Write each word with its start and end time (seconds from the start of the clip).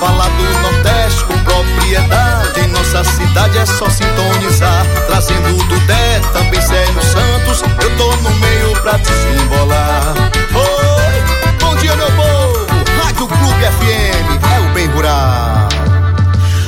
falar 0.00 0.30
do 0.30 0.42
Nordeste 0.62 1.24
com 1.24 1.38
propriedade, 1.40 2.60
em 2.60 2.68
nossa 2.68 3.04
cidade 3.04 3.58
é 3.58 3.66
só 3.66 3.88
sintonizar. 3.90 4.86
Trazendo 5.06 5.62
do 5.68 5.80
Dé, 5.80 6.20
também 6.32 6.60
Célio 6.62 7.02
Santos, 7.02 7.62
eu 7.82 7.96
tô 7.98 8.16
no 8.16 8.30
meio 8.36 8.72
pra 8.80 8.92
desembolar. 8.96 10.14
Oi, 10.54 11.54
bom 11.60 11.76
dia 11.76 11.94
meu 11.96 12.10
povo, 12.12 12.66
Rádio 13.04 13.26
Clube 13.26 13.64
FM, 13.76 14.42
é 14.56 14.60
o 14.60 14.72
bem 14.72 14.86
rural. 14.86 15.68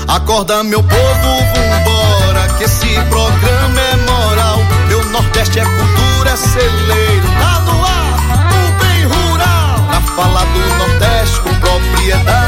Acorda 0.08 0.62
meu 0.62 0.82
povo, 0.82 1.28
vambora, 1.54 2.48
que 2.58 2.64
esse 2.64 3.00
programa 3.08 3.80
é 3.80 3.96
moral. 3.96 4.58
Meu 4.88 5.02
Nordeste 5.06 5.58
é 5.58 5.64
cultura, 5.64 6.30
é 6.30 6.36
celeiro, 6.36 7.28
tá 7.40 7.60
no 7.60 7.82
ar, 7.82 8.18
o 8.52 8.84
bem 8.84 9.04
rural. 9.06 9.86
Pra 9.88 10.00
falar 10.22 10.44
do 10.44 10.74
Nordeste 10.76 11.40
com 11.40 11.54
propriedade, 11.54 12.41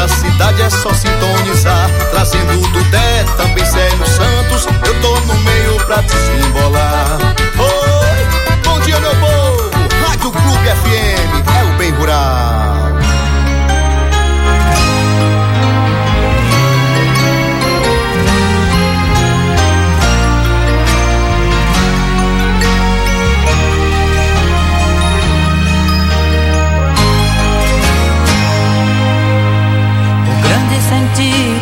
em 0.00 0.02
nossa 0.02 0.16
cidade 0.16 0.62
é 0.62 0.70
só 0.70 0.92
sintonizar. 0.94 1.90
Trazendo 2.10 2.60
do 2.68 2.84
Dé, 2.90 3.24
também 3.36 3.64
Célio 3.64 4.06
Santos, 4.06 4.66
eu 4.86 5.00
tô 5.00 5.20
no 5.20 5.34
meio 5.40 5.76
pra 5.84 6.00
desembolar. 6.00 7.18
Oi, 7.58 8.58
bom 8.64 8.80
dia 8.80 8.98
meu 8.98 9.14
povo, 9.16 9.70
Rádio 10.06 10.32
Clube 10.32 10.68
FM, 10.68 11.48
é 11.58 11.64
o 11.64 11.76
bem 11.76 11.90
rural. 11.90 13.19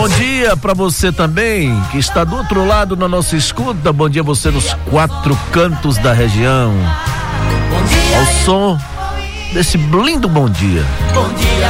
Bom 0.00 0.08
dia. 0.08 0.56
Para 0.56 0.72
você 0.72 1.12
também, 1.12 1.78
que 1.90 1.98
está 1.98 2.24
do 2.24 2.34
outro 2.34 2.66
lado 2.66 2.96
na 2.96 3.06
nossa 3.06 3.36
escuta. 3.36 3.92
Bom 3.92 4.08
dia 4.08 4.22
você 4.22 4.50
nos 4.50 4.72
quatro 4.88 5.38
cantos 5.52 5.98
da 5.98 6.14
região. 6.14 6.72
Ao 8.16 8.26
som 8.42 8.78
desse 9.52 9.76
lindo. 9.76 10.26
Bom 10.26 10.48
dia. 10.48 10.86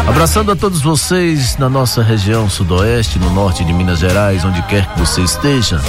Abraçando 0.07 0.53
a 0.53 0.57
todos 0.57 0.81
vocês 0.81 1.57
na 1.57 1.69
nossa 1.69 2.05
região 2.05 2.49
sudoeste, 2.49 3.19
no 3.19 3.31
norte 3.31 3.65
de 3.65 3.73
Minas 3.73 3.99
Gerais, 3.99 4.45
onde 4.45 4.63
quer 4.63 4.87
que 4.87 5.01
você 5.01 5.23
esteja. 5.23 5.81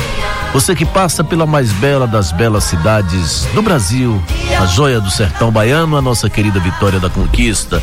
Você 0.51 0.73
que 0.73 0.83
passa 0.83 1.23
pela 1.23 1.45
mais 1.45 1.71
bela 1.73 2.07
das 2.07 2.31
belas 2.31 2.63
cidades 2.63 3.45
do 3.53 3.61
Brasil, 3.61 4.19
a 4.59 4.65
joia 4.65 4.99
do 4.99 5.11
sertão 5.11 5.51
baiano, 5.51 5.95
a 5.95 6.01
nossa 6.01 6.27
querida 6.27 6.59
Vitória 6.59 6.99
da 6.99 7.07
Conquista. 7.07 7.79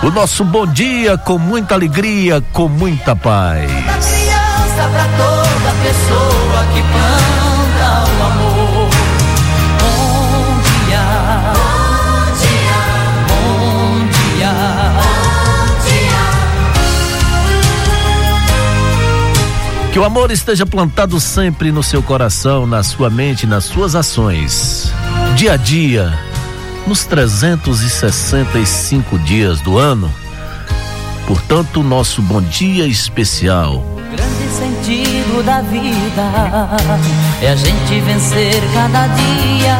O 0.00 0.10
nosso 0.10 0.44
bom 0.44 0.64
dia 0.64 1.18
com 1.18 1.38
muita 1.38 1.74
alegria, 1.74 2.40
com 2.52 2.68
muita 2.68 3.16
paz. 3.16 3.68
Da 3.68 3.98
criança 3.98 4.88
pra 4.92 5.08
toda 5.16 5.74
pessoa 5.82 6.64
que 6.72 6.80
planta 6.82 8.04
o 8.06 8.22
amor. 8.22 8.88
Bom 9.80 10.60
dia. 10.86 11.02
Bom 11.52 12.30
dia. 12.38 12.78
Bom 13.28 14.06
dia. 14.06 14.54
Que 19.92 19.98
o 19.98 20.04
amor 20.04 20.30
esteja 20.30 20.64
plantado 20.64 21.18
sempre 21.18 21.72
no 21.72 21.82
seu 21.82 22.04
coração, 22.04 22.68
na 22.68 22.84
sua 22.84 23.10
mente, 23.10 23.48
nas 23.48 23.64
suas 23.64 23.96
ações. 23.96 24.92
Dia 25.34 25.54
a 25.54 25.56
dia, 25.56 26.16
nos 26.88 27.04
365 27.04 29.18
dias 29.18 29.60
do 29.60 29.76
ano. 29.76 30.10
Portanto, 31.26 31.82
nosso 31.82 32.22
bom 32.22 32.40
dia 32.40 32.86
especial. 32.86 33.74
O 33.74 33.96
grande 33.96 34.48
sentido 34.48 35.44
da 35.44 35.60
vida 35.60 36.22
é 37.42 37.50
a 37.50 37.56
gente 37.56 38.00
vencer 38.00 38.62
cada 38.72 39.06
dia, 39.08 39.76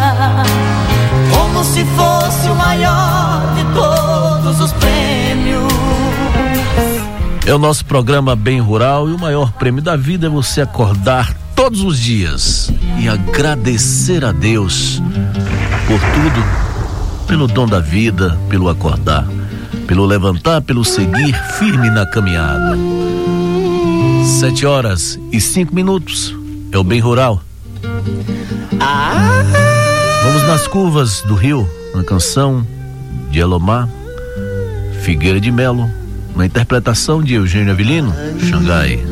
como 1.35 1.65
se 1.65 1.83
fosse 1.97 2.51
o 2.51 2.55
maior 2.55 3.55
de 3.55 3.65
todos 3.73 4.61
os 4.61 4.71
prêmios. 4.75 5.73
É 7.47 7.55
o 7.55 7.59
nosso 7.59 7.87
programa 7.87 8.37
Bem 8.37 8.61
Rural 8.61 9.09
e 9.09 9.15
o 9.15 9.19
maior 9.19 9.53
prêmio 9.53 9.81
da 9.81 9.97
vida 9.97 10.27
é 10.27 10.31
você 10.31 10.61
acordar 10.61 11.33
todos 11.57 11.81
os 11.81 11.99
dias 11.99 12.71
e 12.99 13.09
agradecer 13.09 14.27
a 14.27 14.33
Deus 14.33 15.01
por 15.87 15.99
tudo, 15.99 16.68
pelo 17.29 17.47
dom 17.47 17.67
da 17.67 17.79
vida, 17.79 18.37
pelo 18.49 18.71
acordar, 18.71 19.29
pelo 19.87 20.07
levantar, 20.07 20.63
pelo 20.63 20.83
seguir 20.83 21.35
firme 21.59 21.91
na 21.91 22.07
caminhada. 22.07 22.77
Sete 24.41 24.65
horas 24.65 25.21
e 25.31 25.39
cinco 25.39 25.75
minutos 25.75 26.35
é 26.73 26.79
o 26.79 26.83
Bem 26.83 27.01
Rural. 27.01 27.43
Vamos 30.25 30.43
nas 30.45 30.67
curvas 30.67 31.21
do 31.23 31.35
rio, 31.35 31.69
na 31.95 32.03
canção 32.03 32.67
de 33.31 33.39
Elomar, 33.39 33.89
Figueira 35.03 35.41
de 35.41 35.53
Melo, 35.53 35.89
na 36.35 36.47
interpretação 36.47 37.23
de 37.23 37.35
Eugênio 37.35 37.73
Avelino, 37.73 38.13
Xangai. 38.41 39.05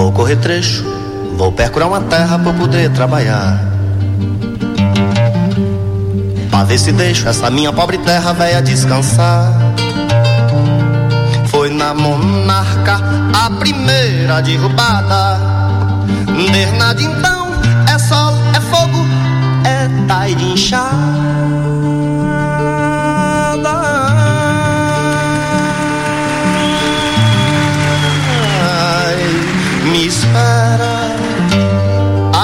Vou 0.00 0.10
correr 0.12 0.36
trecho, 0.36 0.82
vou 1.36 1.52
percurar 1.52 1.86
uma 1.86 2.00
terra 2.00 2.38
pra 2.38 2.54
poder 2.54 2.90
trabalhar. 2.90 3.60
Pra 6.48 6.64
ver 6.64 6.78
se 6.78 6.90
deixo 6.90 7.28
essa 7.28 7.50
minha 7.50 7.70
pobre 7.70 7.98
terra 7.98 8.32
velha 8.32 8.62
descansar. 8.62 9.52
Foi 11.48 11.68
na 11.68 11.92
monarca 11.92 12.98
a 13.44 13.50
primeira 13.50 14.40
derrubada. 14.40 15.38
Desde 16.50 17.04
então 17.04 17.48
é 17.86 17.98
sol, 17.98 18.32
é 18.56 18.60
fogo, 18.74 19.06
é 19.66 20.06
tai 20.08 20.34
de 20.34 20.44
inchada. 20.46 20.96
Espera 30.30 31.10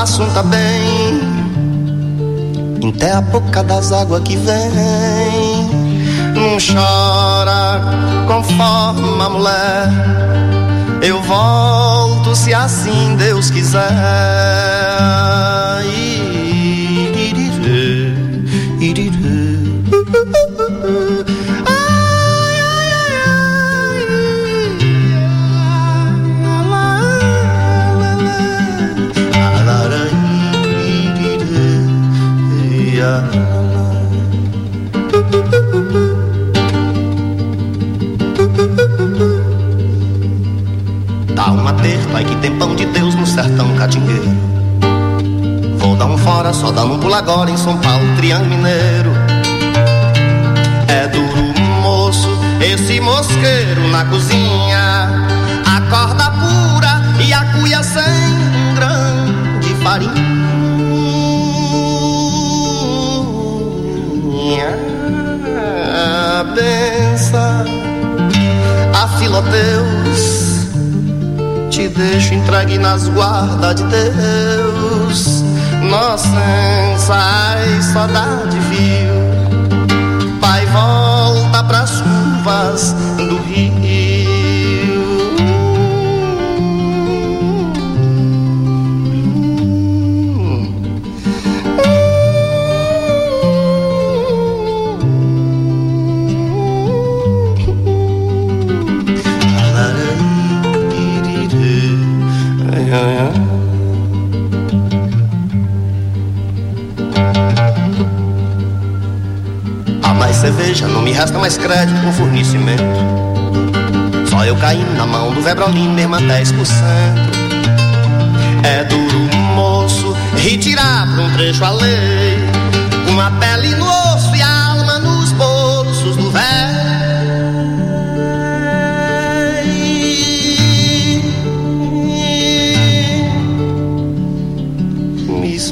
assunta 0.03 0.43
bem, 0.43 1.21
até 2.89 3.13
a 3.13 3.21
boca 3.21 3.63
das 3.63 3.93
águas 3.93 4.23
que 4.23 4.37
vem. 4.37 5.71
Não 6.35 6.59
chora 6.59 7.81
conforme 8.27 9.23
a 9.23 9.29
mulher. 9.29 9.89
Eu 11.03 11.23
volto 11.23 12.35
se 12.35 12.53
assim 12.53 13.17
Deus 13.17 13.51
quiser. 13.51 13.83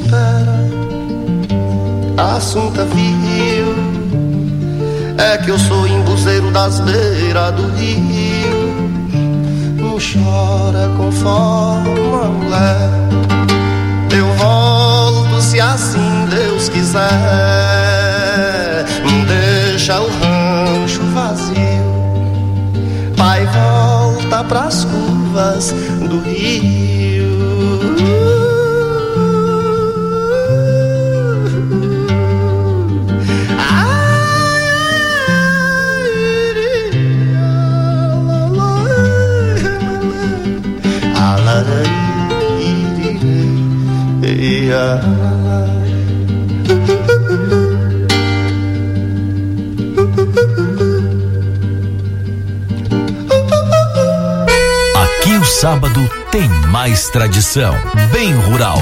Espera, 0.05 0.55
assunta 2.35 2.85
viu. 2.85 3.75
É 5.17 5.37
que 5.37 5.49
eu 5.49 5.57
sou 5.57 5.87
embuzeiro 5.87 6.51
das 6.51 6.79
beiras 6.81 7.53
do 7.55 7.67
rio. 7.75 8.75
Não 9.77 9.97
chora 9.97 10.89
conforme 10.97 11.89
a 12.23 12.27
mulher. 12.27 12.89
Eu 14.15 14.27
volto 14.33 15.41
se 15.41 15.59
assim 15.59 16.25
Deus 16.29 16.69
quiser. 16.69 17.01
Deixa 19.27 19.99
o 19.99 20.07
rancho 20.07 21.01
vazio. 21.13 21.55
Pai, 23.17 23.45
volta 23.45 24.43
pras 24.43 24.85
curvas 24.85 25.73
do 26.07 26.19
rio. 26.21 27.14
Sábado 55.65 56.07
tem 56.29 56.47
mais 56.69 57.09
tradição. 57.09 57.73
Bem 58.11 58.31
rural. 58.35 58.77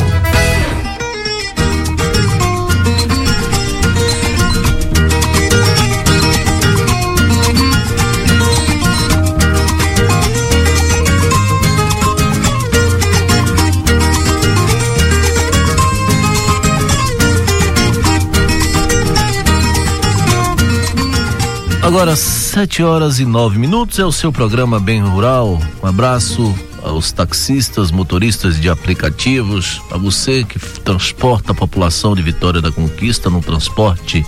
Agora, 21.81 22.17
sete 22.17 22.83
horas 22.83 23.19
e 23.19 23.25
nove 23.25 23.57
minutos 23.57 23.99
é 23.99 24.05
o 24.05 24.11
seu 24.11 24.33
programa 24.33 24.81
Bem 24.81 25.01
Rural. 25.01 25.57
Um 25.81 25.87
abraço 25.87 26.53
aos 26.93 27.11
taxistas, 27.11 27.91
motoristas 27.91 28.59
de 28.59 28.69
aplicativos, 28.69 29.81
a 29.91 29.97
você 29.97 30.43
que 30.43 30.59
transporta 30.59 31.51
a 31.51 31.55
população 31.55 32.15
de 32.15 32.21
Vitória 32.21 32.61
da 32.61 32.71
Conquista 32.71 33.29
no 33.29 33.41
transporte 33.41 34.25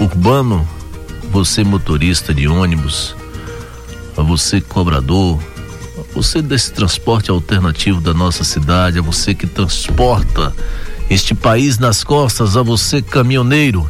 urbano, 0.00 0.68
você 1.30 1.64
motorista 1.64 2.32
de 2.32 2.46
ônibus, 2.46 3.16
a 4.16 4.22
você 4.22 4.60
cobrador, 4.60 5.40
a 5.98 6.14
você 6.14 6.42
desse 6.42 6.72
transporte 6.72 7.30
alternativo 7.30 8.00
da 8.00 8.12
nossa 8.12 8.44
cidade, 8.44 8.98
a 8.98 9.02
você 9.02 9.34
que 9.34 9.46
transporta 9.46 10.52
este 11.08 11.34
país 11.34 11.78
nas 11.78 12.04
costas, 12.04 12.56
a 12.56 12.62
você 12.62 13.00
caminhoneiro. 13.00 13.88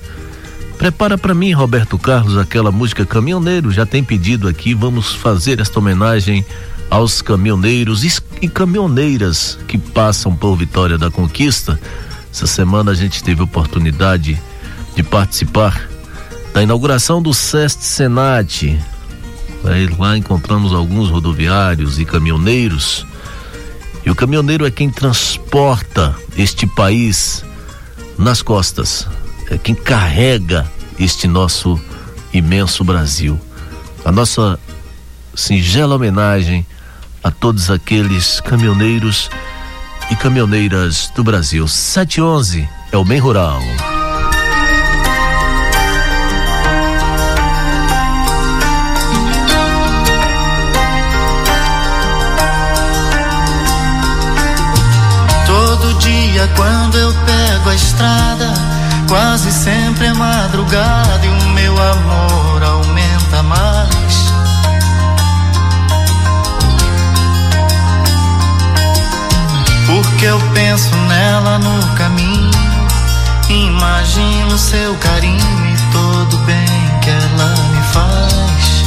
Prepara 0.78 1.18
para 1.18 1.34
mim, 1.34 1.52
Roberto 1.52 1.98
Carlos, 1.98 2.36
aquela 2.36 2.72
música 2.72 3.06
Caminhoneiro. 3.06 3.70
Já 3.70 3.86
tem 3.86 4.02
pedido 4.02 4.48
aqui. 4.48 4.74
Vamos 4.74 5.14
fazer 5.14 5.60
esta 5.60 5.78
homenagem 5.78 6.44
aos 6.90 7.22
caminhoneiros 7.22 8.04
e 8.40 8.48
caminhoneiras 8.48 9.58
que 9.66 9.78
passam 9.78 10.34
por 10.34 10.56
Vitória 10.56 10.98
da 10.98 11.10
Conquista. 11.10 11.78
Essa 12.32 12.46
semana 12.46 12.92
a 12.92 12.94
gente 12.94 13.22
teve 13.22 13.42
oportunidade 13.42 14.40
de 14.94 15.02
participar 15.02 15.88
da 16.52 16.62
inauguração 16.62 17.20
do 17.20 17.32
SEST 17.34 17.82
Senat. 17.82 18.78
Aí 19.64 19.86
lá 19.98 20.16
encontramos 20.16 20.72
alguns 20.72 21.10
rodoviários 21.10 21.98
e 21.98 22.04
caminhoneiros. 22.04 23.06
E 24.04 24.10
o 24.10 24.14
caminhoneiro 24.14 24.66
é 24.66 24.70
quem 24.70 24.90
transporta 24.90 26.14
este 26.36 26.66
país 26.66 27.44
nas 28.18 28.42
costas 28.42 29.06
é 29.50 29.58
quem 29.58 29.74
carrega 29.74 30.70
este 30.98 31.26
nosso 31.26 31.80
imenso 32.32 32.84
Brasil. 32.84 33.38
A 34.04 34.12
nossa 34.12 34.58
singela 35.34 35.96
homenagem 35.96 36.66
a 37.22 37.30
todos 37.30 37.70
aqueles 37.70 38.40
caminhoneiros 38.40 39.30
e 40.10 40.16
caminhoneiras 40.16 41.10
do 41.14 41.24
Brasil. 41.24 41.66
711 41.66 42.68
é 42.92 42.96
o 42.96 43.04
Bem 43.04 43.18
Rural. 43.18 43.60
dia, 56.04 56.48
quando 56.56 56.98
eu 56.98 57.12
pego 57.12 57.70
a 57.70 57.74
estrada, 57.74 58.52
quase 59.08 59.50
sempre 59.50 60.06
é 60.06 60.12
madrugada 60.12 61.24
e 61.24 61.28
o 61.28 61.48
meu 61.50 61.72
amor 61.72 62.62
aumenta 62.62 63.42
mais. 63.42 64.03
Porque 69.86 70.24
eu 70.24 70.40
penso 70.54 70.94
nela 71.08 71.58
no 71.58 71.94
caminho, 71.94 72.50
imagino 73.48 74.58
seu 74.58 74.94
carinho 74.96 75.66
e 75.66 75.92
todo 75.92 76.38
bem 76.38 76.66
que 77.02 77.10
ela 77.10 77.54
me 77.70 77.82
faz. 77.92 78.84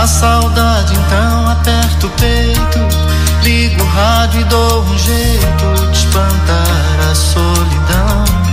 A 0.00 0.06
saudade 0.06 0.94
então 0.94 1.48
aperta 1.48 2.06
o 2.06 2.10
peito, 2.10 2.78
ligo 3.42 3.82
o 3.82 3.86
rádio 3.86 4.42
e 4.42 4.44
dou 4.44 4.82
um 4.82 4.98
jeito 4.98 5.90
de 5.90 5.98
espantar 5.98 7.10
a 7.10 7.14
solidão. 7.14 8.47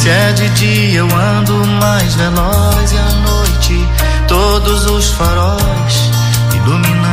Se 0.00 0.08
é 0.08 0.32
de 0.32 0.48
dia 0.54 1.00
eu 1.00 1.08
ando 1.14 1.62
mais 1.78 2.14
veloz 2.14 2.90
e 2.90 2.96
à 2.96 3.10
noite 3.20 3.86
todos 4.26 4.86
os 4.86 5.10
faróis 5.10 6.10
iluminando 6.54 7.09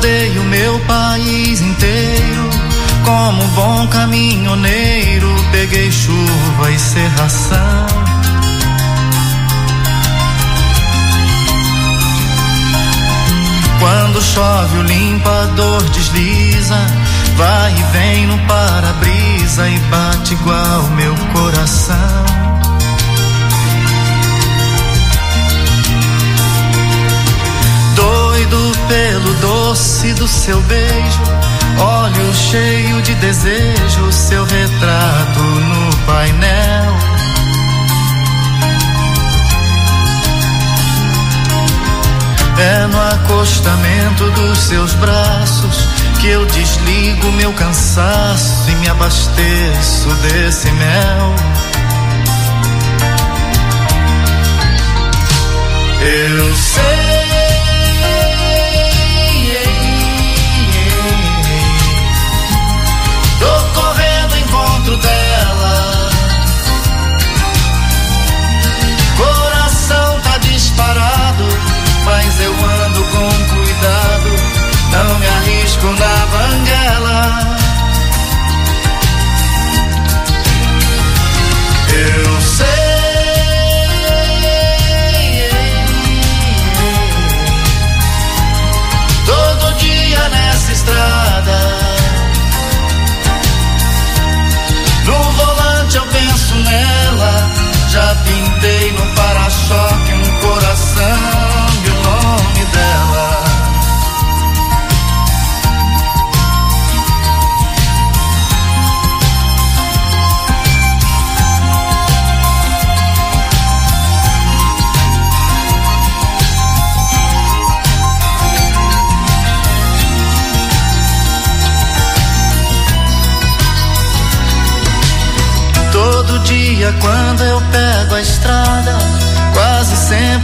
Já 0.00 0.06
rodei 0.06 0.38
o 0.38 0.44
meu 0.44 0.78
país 0.80 1.60
inteiro. 1.60 2.50
Como 3.04 3.42
bom 3.48 3.86
caminhoneiro, 3.88 5.28
peguei 5.52 5.90
chuva 5.92 6.70
e 6.70 6.78
serração. 6.78 7.86
Quando 13.78 14.22
chove 14.22 14.78
o 14.78 14.82
limpador 14.82 15.82
desliza, 15.90 16.78
vai 17.36 17.72
e 17.72 17.82
vem 17.92 18.26
no 18.26 18.38
para-brisa 18.46 19.68
e 19.68 19.78
bate 19.90 20.34
igual 20.34 20.82
meu 20.96 21.14
coração. 21.32 22.59
Doido 28.50 28.72
pelo 28.88 29.34
doce 29.34 30.12
do 30.14 30.26
seu 30.26 30.60
beijo, 30.62 31.22
olho 31.78 32.34
cheio 32.34 33.00
de 33.00 33.14
desejo, 33.14 34.10
seu 34.10 34.44
retrato 34.44 35.40
no 35.40 35.96
painel. 36.04 36.96
É 42.58 42.86
no 42.88 43.00
acostamento 43.00 44.30
dos 44.32 44.58
seus 44.58 44.94
braços 44.94 45.88
que 46.20 46.28
eu 46.28 46.44
desligo 46.46 47.30
meu 47.32 47.52
cansaço 47.52 48.68
e 48.68 48.74
me 48.74 48.88
abasteço 48.88 50.08
desse 50.22 50.70
mel. 50.72 51.34
Eu 56.02 56.54
sei. 56.56 57.39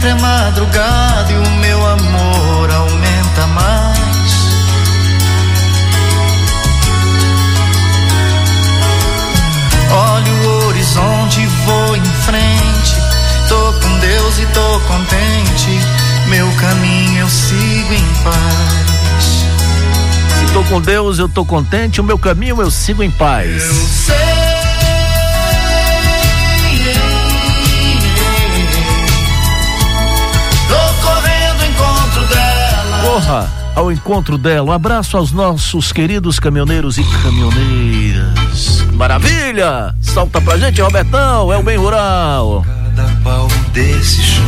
É 0.07 0.13
madrugada 0.15 1.31
e 1.31 1.35
o 1.35 1.49
meu 1.57 1.85
amor 1.85 2.71
aumenta 2.71 3.47
mais. 3.47 4.47
Olho 9.91 10.33
o 10.33 10.67
horizonte, 10.67 11.45
vou 11.65 11.95
em 11.95 12.03
frente. 12.03 12.95
Tô 13.49 13.73
com 13.73 13.99
Deus 13.99 14.39
e 14.39 14.45
tô 14.47 14.79
contente. 14.81 15.79
Meu 16.29 16.49
caminho 16.53 17.21
eu 17.21 17.29
sigo 17.29 17.93
em 17.93 18.23
paz. 18.23 19.45
Se 20.39 20.53
tô 20.53 20.63
com 20.63 20.81
Deus, 20.81 21.19
eu 21.19 21.27
tô 21.27 21.43
contente. 21.45 21.99
O 21.99 22.03
meu 22.03 22.17
caminho 22.17 22.61
eu 22.61 22.71
sigo 22.71 23.03
em 23.03 23.11
paz. 23.11 23.63
Eu 23.63 23.73
sei. 23.73 24.26
Ao 33.77 33.91
encontro 33.91 34.39
dela. 34.39 34.71
Um 34.71 34.71
abraço 34.71 35.15
aos 35.17 35.31
nossos 35.31 35.91
queridos 35.91 36.39
caminhoneiros 36.39 36.97
e 36.97 37.03
caminhoneiras. 37.21 38.81
Maravilha! 38.93 39.95
Solta 40.01 40.41
pra 40.41 40.57
gente, 40.57 40.81
Robertão, 40.81 41.53
é 41.53 41.57
o 41.57 41.61
bem 41.61 41.77
rural. 41.77 42.65
Cada 42.65 43.07
palmo 43.23 43.53
desse 43.73 44.19
chão 44.23 44.43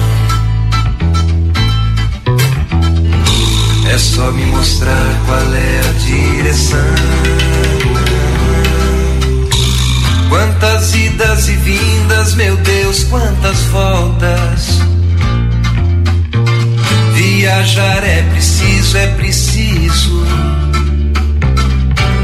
é 3.87 3.97
só 3.99 4.31
me 4.31 4.45
mostrar 4.47 5.15
qual 5.27 5.53
é 5.53 5.79
a 5.79 5.91
direção. 5.99 6.79
Quantas 10.27 10.95
idas 10.95 11.47
e 11.49 11.55
vindas, 11.55 12.33
meu 12.33 12.57
Deus, 12.57 13.03
quantas 13.03 13.59
voltas 13.65 14.88
viajar 17.39 18.03
é 18.03 18.21
preciso, 18.33 18.97
é 18.97 19.07
preciso. 19.15 20.25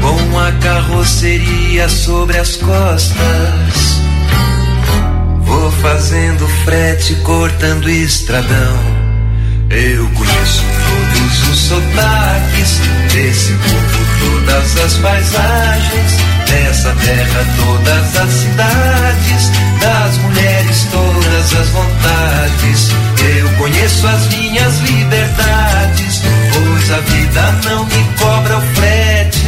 Com 0.02 0.38
a 0.38 0.52
carroceria 0.60 1.88
sobre 1.88 2.36
as 2.36 2.56
costas. 2.56 4.02
Vou 5.40 5.72
fazendo 5.72 6.46
frete, 6.66 7.14
cortando 7.24 7.88
estradão. 7.88 8.76
Eu 9.70 10.06
conheço 10.10 10.62
todos 10.84 11.48
os 11.48 11.58
sotaques 11.60 12.80
desse 13.10 13.52
povo, 13.54 14.06
todas 14.20 14.84
as 14.84 14.94
paisagens, 14.98 16.12
dessa 16.46 16.94
terra, 16.94 17.46
todas 17.56 18.16
as 18.18 18.32
cidades, 18.32 19.50
das 19.80 20.18
mulheres, 20.18 20.86
todas 20.92 21.54
as 21.54 21.68
vontades. 21.70 23.05
Conheço 23.58 24.06
as 24.06 24.26
minhas 24.28 24.78
liberdades, 24.80 26.22
pois 26.52 26.90
a 26.92 27.00
vida 27.00 27.52
não 27.64 27.84
me 27.86 28.04
cobra 28.18 28.58
o 28.58 28.60
frete. 28.74 29.46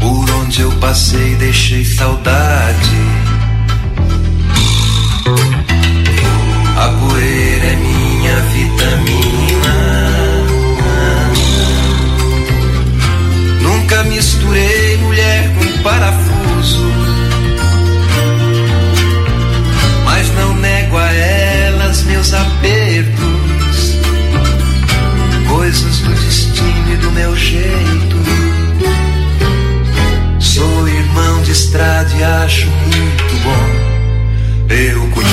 Por 0.00 0.30
onde 0.30 0.60
eu 0.62 0.72
passei, 0.72 1.36
deixei 1.36 1.84
saudade. 1.84 2.96
A 6.76 6.88
poeira 6.88 7.61
meu 27.12 27.36
jeito. 27.36 28.16
Sou 30.40 30.88
irmão 30.88 31.42
de 31.42 31.52
estrada 31.52 32.10
e 32.14 32.22
acho 32.22 32.66
muito 32.66 33.24
bom. 33.44 34.74
Eu 34.74 35.00
conheço 35.10 35.31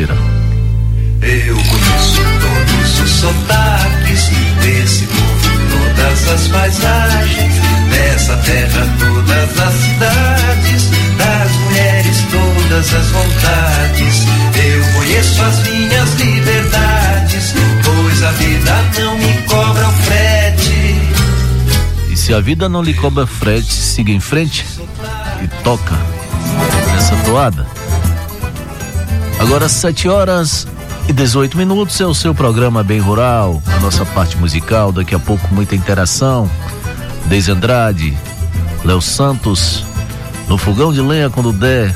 Eu 0.00 1.56
conheço 1.56 2.22
todos 2.40 3.00
os 3.00 3.10
sotaques 3.10 4.30
desse 4.62 5.04
povo, 5.06 5.50
todas 5.72 6.28
as 6.28 6.46
paisagens, 6.46 7.54
dessa 7.90 8.36
terra, 8.36 8.86
todas 9.00 9.58
as 9.58 9.74
cidades, 9.74 10.90
das 11.18 11.50
mulheres, 11.50 12.16
todas 12.30 12.94
as 12.94 13.06
vontades. 13.08 14.24
Eu 14.54 14.92
conheço 14.92 15.42
as 15.42 15.68
minhas 15.68 16.14
liberdades, 16.14 17.54
pois 17.84 18.22
a 18.22 18.30
vida 18.30 18.84
não 19.00 19.18
me 19.18 19.42
cobra 19.48 19.88
o 19.88 19.92
frete. 20.04 20.94
E 22.12 22.16
se 22.16 22.32
a 22.32 22.38
vida 22.38 22.68
não 22.68 22.82
lhe 22.82 22.94
cobra 22.94 23.26
frete, 23.26 23.72
siga 23.72 24.12
em 24.12 24.20
frente 24.20 24.64
e 25.42 25.48
toca 25.64 25.98
nessa 26.94 27.16
toada. 27.24 27.77
Agora, 29.38 29.68
7 29.68 30.08
horas 30.08 30.66
e 31.08 31.12
18 31.12 31.56
minutos 31.56 32.00
é 32.00 32.06
o 32.06 32.12
seu 32.12 32.34
programa 32.34 32.82
Bem 32.82 32.98
Rural, 32.98 33.62
a 33.66 33.80
nossa 33.80 34.04
parte 34.04 34.36
musical. 34.36 34.92
Daqui 34.92 35.14
a 35.14 35.18
pouco, 35.18 35.52
muita 35.54 35.74
interação. 35.74 36.50
Deise 37.26 37.50
Andrade, 37.50 38.16
Léo 38.84 39.00
Santos, 39.00 39.84
no 40.48 40.58
fogão 40.58 40.92
de 40.92 41.00
lenha 41.00 41.30
quando 41.30 41.52
der, 41.52 41.94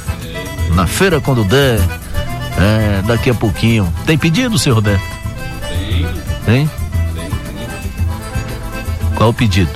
na 0.75 0.87
feira 0.87 1.21
quando 1.21 1.45
der. 1.45 1.81
É, 2.59 3.03
daqui 3.07 3.31
a 3.31 3.35
pouquinho. 3.35 3.93
Tem 4.07 4.17
pedido, 4.17 4.59
senhor 4.59 4.77
Roberto? 4.77 5.03
Tem. 5.69 6.07
Tem? 6.45 6.71
Qual 9.17 9.31
o 9.31 9.35
pedido? 9.35 9.71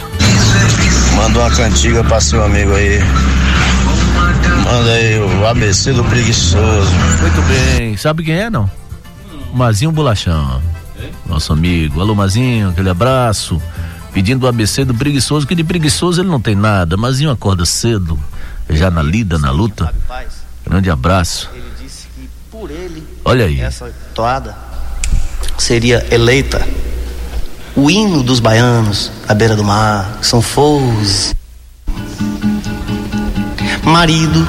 Manda 1.17 1.41
uma 1.41 1.51
cantiga 1.51 2.05
pra 2.05 2.21
seu 2.21 2.45
amigo 2.45 2.75
aí. 2.75 3.01
Manda 4.67 4.91
aí 4.91 5.19
o 5.19 5.47
ABC 5.47 5.93
do 5.93 6.03
preguiçoso. 6.05 6.91
Muito 7.21 7.43
bem. 7.43 7.97
Sabe 7.97 8.25
quem 8.25 8.35
é, 8.35 8.51
não? 8.51 8.69
Mazinho 9.55 9.93
Bolachão. 9.93 10.61
Nosso 11.25 11.53
amigo. 11.53 12.01
Alô, 12.01 12.15
Mazinho, 12.15 12.71
aquele 12.71 12.91
abraço. 12.91 13.61
Pedindo 14.13 14.45
o 14.45 14.49
ABC 14.49 14.85
do 14.85 14.95
preguiçoso, 14.95 15.47
que 15.47 15.55
de 15.55 15.63
preguiçoso 15.63 16.21
ele 16.21 16.29
não 16.29 16.41
tem 16.41 16.55
nada. 16.57 16.97
Mazinho 16.97 17.31
acorda 17.31 17.65
cedo, 17.65 18.19
já 18.69 18.91
na 18.91 19.03
lida, 19.03 19.39
na 19.39 19.51
luta. 19.51 19.95
Grande 20.67 20.91
abraço. 20.91 21.49
Ele 21.55 21.65
disse 21.83 22.07
que 22.17 22.29
por 22.51 22.71
ele, 22.71 23.07
Olha 23.25 23.45
aí. 23.45 23.61
essa 23.61 23.93
toada 24.15 24.57
seria 25.59 26.05
eleita 26.11 26.67
o 27.77 27.91
hino 27.91 28.23
dos 28.23 28.41
baianos 28.41 29.13
à 29.29 29.35
beira 29.35 29.55
do 29.55 29.63
mar, 29.63 30.19
que 30.21 30.27
são 30.27 30.41
foos. 30.43 31.35
Marido 33.87 34.45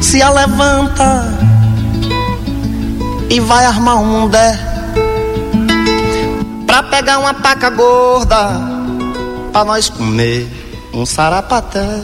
se 0.00 0.22
alevanta 0.22 1.26
e 3.28 3.40
vai 3.40 3.64
armar 3.66 3.96
um 3.96 4.06
mundé 4.06 4.58
pra 6.68 6.84
pegar 6.84 7.18
uma 7.18 7.34
paca 7.34 7.68
gorda 7.68 8.48
pra 9.52 9.64
nós 9.64 9.88
comer 9.88 10.48
um 10.94 11.04
sarapaté. 11.04 12.00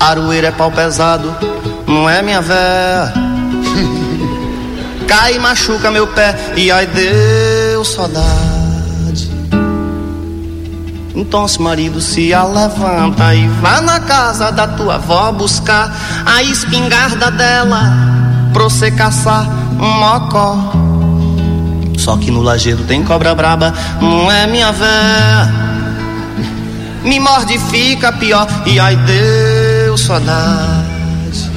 Aroeira 0.00 0.48
é 0.48 0.52
pau 0.52 0.72
pesado, 0.72 1.36
não 1.86 2.08
é 2.08 2.22
minha 2.22 2.40
véia. 2.40 3.12
Cai 5.06 5.34
e 5.34 5.38
machuca 5.38 5.90
meu 5.90 6.06
pé 6.06 6.34
e 6.56 6.70
ai 6.70 6.86
deu 6.86 7.84
saudade. 7.84 8.57
Então, 11.18 11.48
se 11.48 11.60
marido 11.60 12.00
se 12.00 12.32
alevanta 12.32 13.34
e 13.34 13.48
vá 13.60 13.80
na 13.80 13.98
casa 13.98 14.52
da 14.52 14.68
tua 14.68 14.94
avó 14.94 15.32
buscar 15.32 15.92
a 16.24 16.44
espingarda 16.44 17.28
dela 17.28 17.92
pra 18.52 18.62
você 18.62 18.88
caçar 18.92 19.44
um 19.80 19.98
mocó. 19.98 20.56
Só 21.98 22.16
que 22.16 22.30
no 22.30 22.40
lajedo 22.40 22.84
tem 22.84 23.02
cobra 23.02 23.34
braba, 23.34 23.74
não 24.00 24.30
é 24.30 24.46
minha 24.46 24.70
véia. 24.70 25.52
Me 27.02 27.18
morde 27.18 27.58
fica 27.58 28.12
pior 28.12 28.46
e 28.64 28.78
ai 28.78 28.94
deu 28.94 29.98
saudade. 29.98 31.50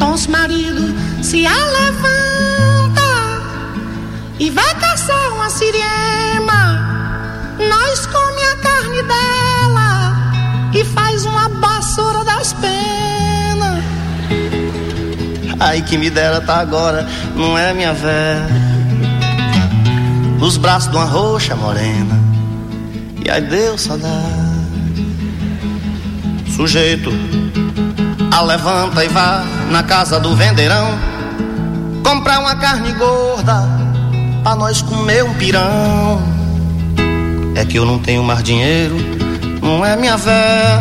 Nosso 0.00 0.28
marido 0.32 0.92
se 1.22 1.46
alevanta 1.46 3.02
e 4.40 4.50
vai 4.50 4.74
caçar 4.74 5.32
uma 5.32 5.48
siriema. 5.48 6.81
Nós 7.58 8.06
come 8.06 8.42
a 8.52 8.56
carne 8.56 9.02
dela 9.02 10.70
e 10.74 10.84
faz 10.84 11.24
uma 11.24 11.48
vassoura 11.48 12.24
das 12.24 12.52
penas. 12.54 13.84
Ai 15.60 15.82
que 15.82 15.96
me 15.96 16.10
dera 16.10 16.40
tá 16.40 16.56
agora, 16.56 17.06
não 17.36 17.56
é 17.56 17.72
minha 17.72 17.92
véia. 17.92 18.48
Nos 20.38 20.56
braços 20.56 20.90
de 20.90 20.96
uma 20.96 21.04
roxa 21.04 21.54
morena. 21.54 22.20
E 23.24 23.30
ai 23.30 23.40
deu 23.40 23.78
saudade. 23.78 24.52
Sujeito, 26.56 27.10
alevanta 28.32 29.04
e 29.04 29.08
vá 29.08 29.44
na 29.70 29.82
casa 29.82 30.18
do 30.18 30.34
vendeirão 30.34 31.12
comprar 32.02 32.40
uma 32.40 32.54
carne 32.56 32.92
gorda 32.92 33.66
pra 34.42 34.54
nós 34.54 34.82
comer 34.82 35.24
um 35.24 35.34
pirão. 35.34 36.41
É 37.54 37.64
que 37.64 37.78
eu 37.78 37.84
não 37.84 37.98
tenho 37.98 38.22
mais 38.22 38.42
dinheiro, 38.42 38.96
não 39.60 39.84
é 39.84 39.96
minha 39.96 40.16
vé. 40.16 40.80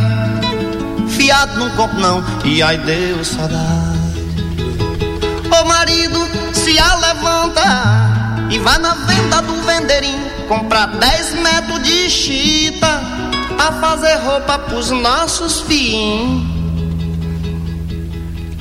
Fiado 1.09 1.59
não 1.59 1.69
compro 1.71 1.99
não, 1.99 2.23
e 2.45 2.63
ai 2.63 2.77
Deus 2.77 3.27
saudade. 3.27 3.99
Ô 5.51 5.65
marido, 5.65 6.19
se 6.53 6.79
a 6.79 6.95
levanta 6.95 7.61
e 8.49 8.57
vai 8.59 8.77
na 8.77 8.93
venda 8.93 9.41
do 9.41 9.53
vendeirinho 9.63 10.29
comprar 10.47 10.87
10 10.87 11.33
metros 11.35 11.83
de 11.83 12.09
chita 12.09 13.01
pra 13.55 13.71
fazer 13.73 14.15
roupa 14.15 14.57
pros 14.59 14.91
nossos 14.91 15.61
filhos. 15.61 16.41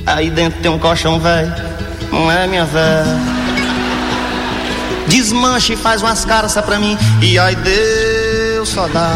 Aí 0.05 0.29
dentro 0.29 0.61
tem 0.61 0.71
um 0.71 0.79
colchão 0.79 1.19
velho, 1.19 1.53
não 2.11 2.31
é 2.31 2.47
minha 2.47 2.65
velha. 2.65 3.40
Desmancha 5.11 5.73
e 5.73 5.75
faz 5.75 6.01
umas 6.01 6.23
caras 6.23 6.53
pra 6.53 6.79
mim. 6.79 6.97
E 7.21 7.37
ai 7.37 7.53
Deus 7.53 8.69
só 8.69 8.87
dá. 8.87 9.11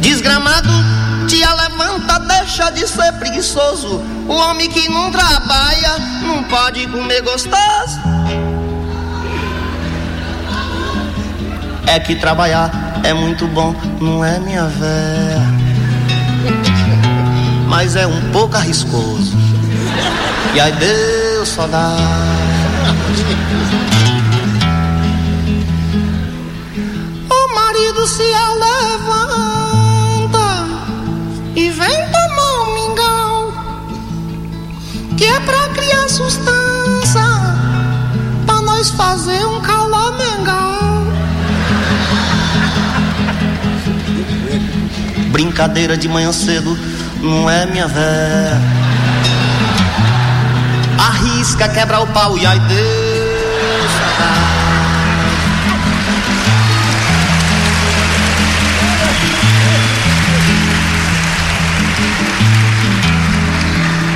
Desgramado, 0.00 0.68
tia 1.26 1.50
levanta, 1.54 2.18
deixa 2.18 2.68
de 2.68 2.86
ser 2.86 3.10
preguiçoso. 3.14 4.02
O 4.28 4.34
homem 4.34 4.68
que 4.68 4.86
não 4.90 5.10
trabalha 5.10 5.98
não 6.22 6.42
pode 6.44 6.86
comer 6.88 7.22
gostoso. 7.22 8.00
É 11.86 11.98
que 11.98 12.14
trabalhar 12.16 12.70
é 13.02 13.14
muito 13.14 13.46
bom, 13.46 13.74
não 13.98 14.22
é 14.22 14.38
minha 14.38 14.66
véia 14.66 15.60
mas 17.70 17.94
é 17.94 18.04
um 18.04 18.32
pouco 18.32 18.56
arriscoso. 18.56 19.32
E 20.52 20.60
aí 20.60 20.72
Deus 20.72 21.48
só 21.48 21.68
dá. 21.68 21.96
O 27.30 27.54
marido 27.54 28.06
se 28.08 28.24
levanta 28.64 29.68
e 31.54 31.70
vem 31.70 32.10
tomar 32.10 32.60
um 32.60 32.74
mingau, 32.74 33.52
que 35.16 35.24
é 35.26 35.38
pra 35.38 35.68
criar 35.68 36.08
sustância, 36.08 37.22
pra 38.46 38.60
nós 38.62 38.90
fazer 38.90 39.46
um 39.46 39.60
calamengal. 39.60 41.04
Brincadeira 45.30 45.96
de 45.96 46.08
manhã 46.08 46.32
cedo 46.32 46.76
não 47.20 47.48
é 47.48 47.66
minha 47.66 47.86
véia. 47.86 48.60
Arrisca, 50.98 51.68
quebra 51.68 52.00
o 52.00 52.06
pau 52.08 52.36
e 52.38 52.46
ai 52.46 52.58
deixa 52.60 52.90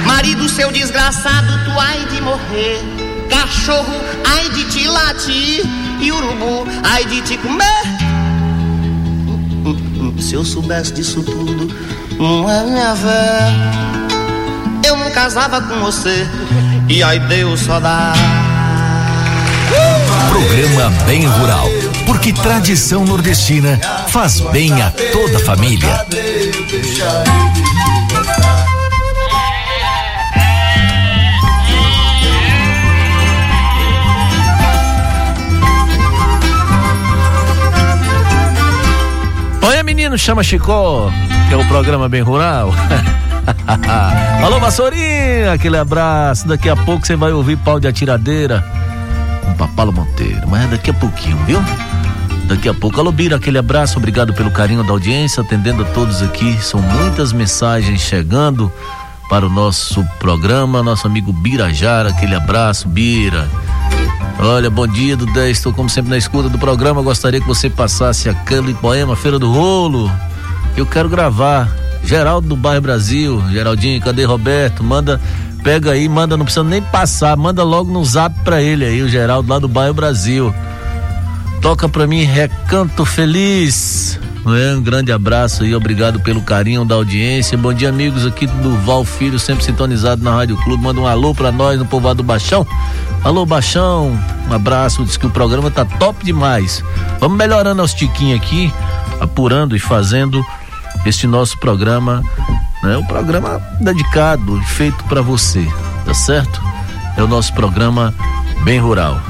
Marido 0.07 0.49
seu 0.49 0.71
desgraçado, 0.71 1.59
tu 1.65 1.79
ai 1.79 2.07
de 2.07 2.21
morrer. 2.21 2.81
Cachorro, 3.29 4.01
ai 4.25 4.49
de 4.51 4.65
te 4.65 4.87
latir. 4.87 5.65
E 6.01 6.13
urubu, 6.13 6.67
ai 6.83 7.05
de 7.05 7.21
te 7.23 7.39
comer. 7.39 7.85
Se 10.21 10.35
eu 10.35 10.45
soubesse 10.45 10.93
disso 10.93 11.23
tudo, 11.23 11.69
não 12.25 12.51
é 12.51 12.65
minha 12.65 12.97
fé. 12.97 13.53
Eu 14.87 14.97
não 14.97 15.11
casava 15.11 15.61
com 15.61 15.81
você, 15.81 16.27
e 16.89 17.03
aí 17.03 17.19
Deus 17.21 17.61
só 17.61 17.79
dá. 17.79 18.15
Programa 20.31 20.91
Bem 21.05 21.27
Rural, 21.27 21.69
porque 22.07 22.33
tradição 22.33 23.05
nordestina 23.05 23.79
faz 24.09 24.41
bem 24.41 24.81
a 24.81 24.91
toda 25.13 25.37
a 25.37 25.41
família. 25.41 26.07
Oi, 39.63 39.83
menino, 39.83 40.17
chama 40.19 40.43
Chicó 40.43 41.11
que 41.49 41.55
é 41.55 41.57
o 41.57 41.65
programa 41.67 42.09
Bem 42.09 42.23
Rural. 42.23 42.73
Alô, 44.43 44.59
Vassourinha, 44.59 45.53
aquele 45.53 45.77
abraço. 45.77 46.47
Daqui 46.49 46.69
a 46.69 46.77
pouco 46.77 47.07
você 47.07 47.17
vai 47.17 47.33
ouvir 47.33 47.57
pau 47.57 47.79
de 47.79 47.87
atiradeira 47.87 48.65
com 49.45 49.55
Papalo 49.55 49.93
Monteiro, 49.93 50.49
mas 50.49 50.65
é 50.65 50.69
daqui 50.69 50.91
a 50.91 50.95
pouquinho, 50.95 51.37
viu? 51.45 51.63
Daqui 52.47 52.69
a 52.69 52.75
pouco. 52.75 53.01
Alô, 53.01 53.13
Bira, 53.13 53.37
aquele 53.37 53.59
abraço, 53.59 53.99
obrigado 53.99 54.33
pelo 54.33 54.51
carinho 54.51 54.83
da 54.83 54.91
audiência, 54.91 55.43
atendendo 55.43 55.83
a 55.83 55.87
todos 55.87 56.23
aqui. 56.23 56.59
São 56.63 56.81
muitas 56.81 57.33
mensagens 57.33 58.01
chegando 58.01 58.73
para 59.29 59.47
o 59.47 59.51
nosso 59.51 60.05
programa. 60.19 60.83
Nosso 60.83 61.07
amigo 61.07 61.33
Birajara, 61.33 62.11
aquele 62.11 62.35
abraço, 62.35 62.89
Bira. 62.89 63.49
Olha, 64.39 64.69
bom 64.69 64.87
dia 64.87 65.17
do 65.17 65.27
10, 65.27 65.57
estou 65.57 65.73
como 65.73 65.89
sempre 65.89 66.11
na 66.11 66.19
escuta 66.19 66.49
do 66.49 66.59
programa. 66.59 67.01
Gostaria 67.03 67.41
que 67.41 67.47
você 67.47 67.71
passasse 67.71 68.29
aquele 68.29 68.75
poema 68.75 69.17
Feira 69.17 69.39
do 69.39 69.51
Rolo 69.51 70.11
eu 70.77 70.87
quero 70.87 71.09
gravar. 71.09 71.69
Geraldo 72.05 72.49
do 72.49 72.57
Bairro 72.57 72.83
Brasil, 72.83 73.43
Geraldinho, 73.51 74.01
cadê 74.01 74.25
Roberto? 74.25 74.85
Manda, 74.85 75.19
pega 75.63 75.93
aí, 75.93 76.07
manda, 76.07 76.37
não 76.37 76.45
precisa 76.45 76.63
nem 76.63 76.83
passar, 76.83 77.35
manda 77.35 77.63
logo 77.63 77.91
no 77.91 78.05
zap 78.05 78.39
pra 78.45 78.61
ele 78.61 78.85
aí, 78.85 79.03
o 79.03 79.09
Geraldo 79.09 79.49
lá 79.49 79.59
do 79.59 79.69
Bairro 79.69 79.95
Brasil. 79.95 80.55
Toca 81.63 81.89
pra 81.89 82.07
mim 82.07 82.25
Recanto 82.25 83.07
Feliz. 83.07 84.21
Um 84.45 84.83
grande 84.83 85.11
abraço 85.11 85.63
aí, 85.63 85.75
obrigado 85.75 86.21
pelo 86.21 86.43
carinho 86.43 86.85
da 86.85 86.95
audiência. 86.95 87.57
Bom 87.57 87.73
dia, 87.73 87.89
amigos 87.89 88.27
aqui 88.27 88.47
do 88.47 88.77
Val 88.85 89.03
Filho, 89.03 89.39
sempre 89.39 89.65
sintonizado 89.65 90.23
na 90.23 90.35
Rádio 90.35 90.59
Clube. 90.59 90.83
Manda 90.83 91.01
um 91.01 91.07
alô 91.07 91.35
pra 91.35 91.51
nós 91.51 91.79
no 91.79 91.87
povoado 91.87 92.19
do 92.19 92.23
Baixão. 92.23 92.67
Alô, 93.25 93.47
Baixão, 93.47 94.21
um 94.51 94.53
abraço. 94.53 95.03
Diz 95.03 95.17
que 95.17 95.27
o 95.27 95.31
programa 95.31 95.71
tá 95.71 95.87
top 95.87 96.23
demais. 96.23 96.85
Vamos 97.19 97.39
melhorando 97.39 97.81
aos 97.81 97.95
tiquinhos 97.95 98.39
aqui, 98.39 98.71
apurando 99.19 99.75
e 99.75 99.79
fazendo 99.79 100.45
este 101.07 101.27
nosso 101.27 101.59
programa, 101.59 102.23
né? 102.83 102.97
Um 102.97 103.05
programa 103.05 103.61
dedicado, 103.81 104.61
feito 104.63 105.03
para 105.05 105.23
você, 105.23 105.67
tá 106.05 106.15
certo? 106.15 106.63
É 107.17 107.23
o 107.23 107.29
nosso 107.29 107.53
programa 107.55 108.15
Bem 108.65 108.79
Rural. 108.79 109.21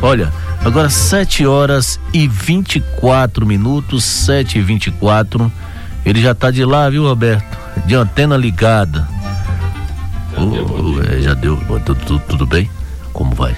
Olha, 0.00 0.32
agora 0.64 0.88
7 0.88 1.46
horas 1.46 1.98
e 2.12 2.26
24 2.26 3.46
minutos, 3.46 4.04
7 4.04 4.58
e 4.58 4.62
24 4.62 5.50
Ele 6.04 6.20
já 6.20 6.34
tá 6.34 6.50
de 6.50 6.64
lá, 6.64 6.90
viu, 6.90 7.04
Roberto? 7.04 7.58
De 7.86 7.94
antena 7.94 8.36
ligada. 8.36 9.08
Já, 10.32 10.42
oh, 10.42 10.46
deu, 10.46 11.02
é, 11.04 11.20
já 11.20 11.34
deu. 11.34 11.56
Tudo, 11.56 11.94
tudo, 11.94 12.22
tudo, 12.28 12.46
bem? 12.46 12.70
Como 13.12 13.34
vai? 13.34 13.56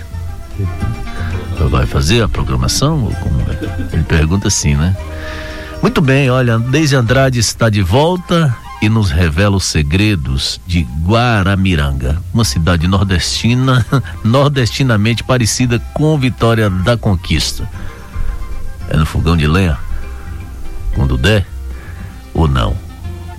Vai 1.70 1.86
fazer 1.86 2.22
a 2.22 2.28
programação? 2.28 3.04
Ou 3.04 3.12
como 3.12 3.38
vai? 3.40 3.58
Ele 3.92 4.02
pergunta 4.04 4.48
assim, 4.48 4.74
né? 4.74 4.94
Muito 5.84 6.00
bem, 6.00 6.30
olha, 6.30 6.58
Deise 6.58 6.96
Andrade 6.96 7.38
está 7.38 7.68
de 7.68 7.82
volta 7.82 8.56
e 8.80 8.88
nos 8.88 9.10
revela 9.10 9.54
os 9.54 9.66
segredos 9.66 10.58
de 10.66 10.80
Guaramiranga, 11.04 12.22
uma 12.32 12.42
cidade 12.42 12.88
nordestina, 12.88 13.84
nordestinamente 14.24 15.22
parecida 15.22 15.78
com 15.92 16.18
Vitória 16.18 16.70
da 16.70 16.96
Conquista. 16.96 17.68
É 18.88 18.96
no 18.96 19.04
fogão 19.04 19.36
de 19.36 19.46
lenha? 19.46 19.76
Quando 20.94 21.18
der? 21.18 21.46
Ou 22.32 22.48
não? 22.48 22.74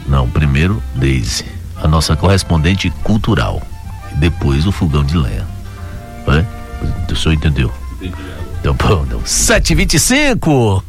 Não, 0.07 0.29
primeiro 0.29 0.83
Deise, 0.93 1.45
a 1.81 1.87
nossa 1.87 2.15
correspondente 2.15 2.91
cultural. 3.03 3.59
E 4.11 4.17
depois 4.17 4.67
o 4.67 4.71
fogão 4.71 5.03
de 5.03 5.17
lenha. 5.17 5.47
É? 6.27 6.45
O 7.11 7.15
senhor 7.15 7.33
entendeu? 7.33 7.73
Então, 8.59 8.75
bom, 8.75 9.03
então, 9.03 9.19
7h25! 9.21 10.83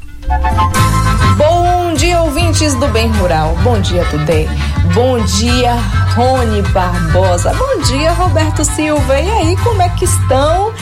Ouvintes 2.46 2.74
do 2.76 2.86
Bem 2.88 3.10
Rural. 3.10 3.56
Bom 3.64 3.80
dia, 3.80 4.04
Tudê. 4.04 4.46
Bom 4.94 5.18
dia, 5.18 5.74
Rony 6.14 6.62
Barbosa. 6.70 7.52
Bom 7.52 7.82
dia, 7.82 8.12
Roberto 8.12 8.64
Silva. 8.64 9.18
E 9.18 9.28
aí, 9.28 9.56
como 9.64 9.82
é 9.82 9.88
que 9.88 10.04
estão? 10.04 10.72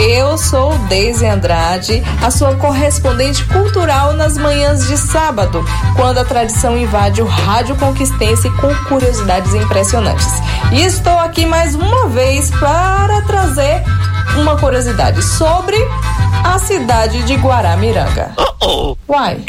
Eu 0.00 0.38
sou 0.38 0.76
Deise 0.88 1.26
Andrade, 1.26 2.02
a 2.22 2.30
sua 2.30 2.56
correspondente 2.56 3.44
cultural 3.44 4.14
nas 4.14 4.38
manhãs 4.38 4.86
de 4.86 4.96
sábado, 4.96 5.62
quando 5.94 6.18
a 6.18 6.24
tradição 6.24 6.76
invade 6.76 7.20
o 7.20 7.26
rádio 7.26 7.76
conquistense 7.76 8.48
com 8.52 8.74
curiosidades 8.88 9.52
impressionantes. 9.54 10.26
E 10.72 10.82
estou 10.82 11.18
aqui 11.18 11.44
mais 11.44 11.74
uma 11.74 12.08
vez 12.08 12.50
para 12.52 13.20
trazer 13.22 13.82
uma 14.38 14.56
curiosidade 14.56 15.22
sobre 15.22 15.76
a 16.44 16.58
cidade 16.58 17.22
de 17.24 17.34
Guaramiranga. 17.34 18.32
Uh 18.38 18.96
-oh. 18.96 18.96
Uai, 19.06 19.44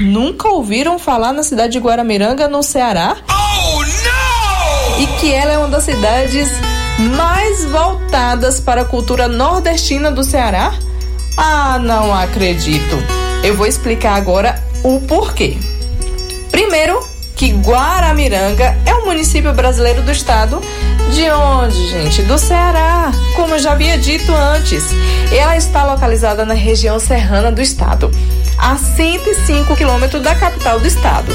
nunca 0.00 0.48
ouviram 0.48 0.98
falar 0.98 1.32
na 1.32 1.42
cidade 1.42 1.72
de 1.72 1.78
Guaramiranga, 1.78 2.46
no 2.46 2.62
Ceará? 2.62 3.16
Oh, 3.26 3.80
não! 3.80 4.22
e 5.02 5.06
que 5.18 5.32
ela 5.32 5.52
é 5.52 5.58
uma 5.58 5.68
das 5.68 5.84
cidades 5.84 6.48
mais 6.98 7.64
voltadas 7.64 8.60
para 8.60 8.82
a 8.82 8.84
cultura 8.84 9.28
nordestina 9.28 10.10
do 10.10 10.22
Ceará? 10.22 10.74
Ah, 11.36 11.78
não 11.78 12.14
acredito. 12.14 12.96
Eu 13.42 13.56
vou 13.56 13.66
explicar 13.66 14.14
agora 14.14 14.62
o 14.82 15.00
porquê. 15.00 15.56
Primeiro, 16.50 17.00
que 17.34 17.50
Guaramiranga 17.52 18.76
é 18.86 18.94
um 18.94 19.06
município 19.06 19.52
brasileiro 19.52 20.02
do 20.02 20.12
estado 20.12 20.60
de 21.12 21.28
onde, 21.30 21.88
gente? 21.88 22.22
Do 22.22 22.38
Ceará, 22.38 23.10
como 23.34 23.54
eu 23.54 23.58
já 23.58 23.72
havia 23.72 23.98
dito 23.98 24.32
antes. 24.32 24.84
Ela 25.32 25.56
está 25.56 25.84
localizada 25.84 26.44
na 26.44 26.54
região 26.54 26.98
serrana 26.98 27.50
do 27.50 27.60
estado, 27.60 28.10
a 28.62 28.76
105 28.76 29.74
quilômetros 29.74 30.22
da 30.22 30.36
capital 30.36 30.78
do 30.78 30.86
estado. 30.86 31.32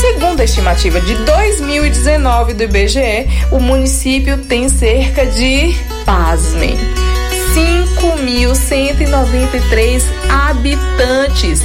Segundo 0.00 0.40
a 0.40 0.44
estimativa 0.44 0.98
de 0.98 1.14
2019 1.14 2.54
do 2.54 2.62
IBGE, 2.62 3.28
o 3.52 3.60
município 3.60 4.38
tem 4.38 4.70
cerca 4.70 5.26
de, 5.26 5.76
pasmem, 6.06 6.78
5.193 7.54 10.02
habitantes. 10.30 11.60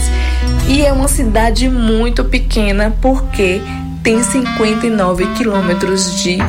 E 0.68 0.86
é 0.86 0.92
uma 0.92 1.08
cidade 1.08 1.70
muito 1.70 2.26
pequena 2.26 2.94
porque 3.02 3.62
tem 4.04 4.22
59 4.22 5.28
quilômetros 5.36 6.22
de 6.22 6.40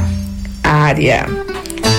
área. 0.62 1.26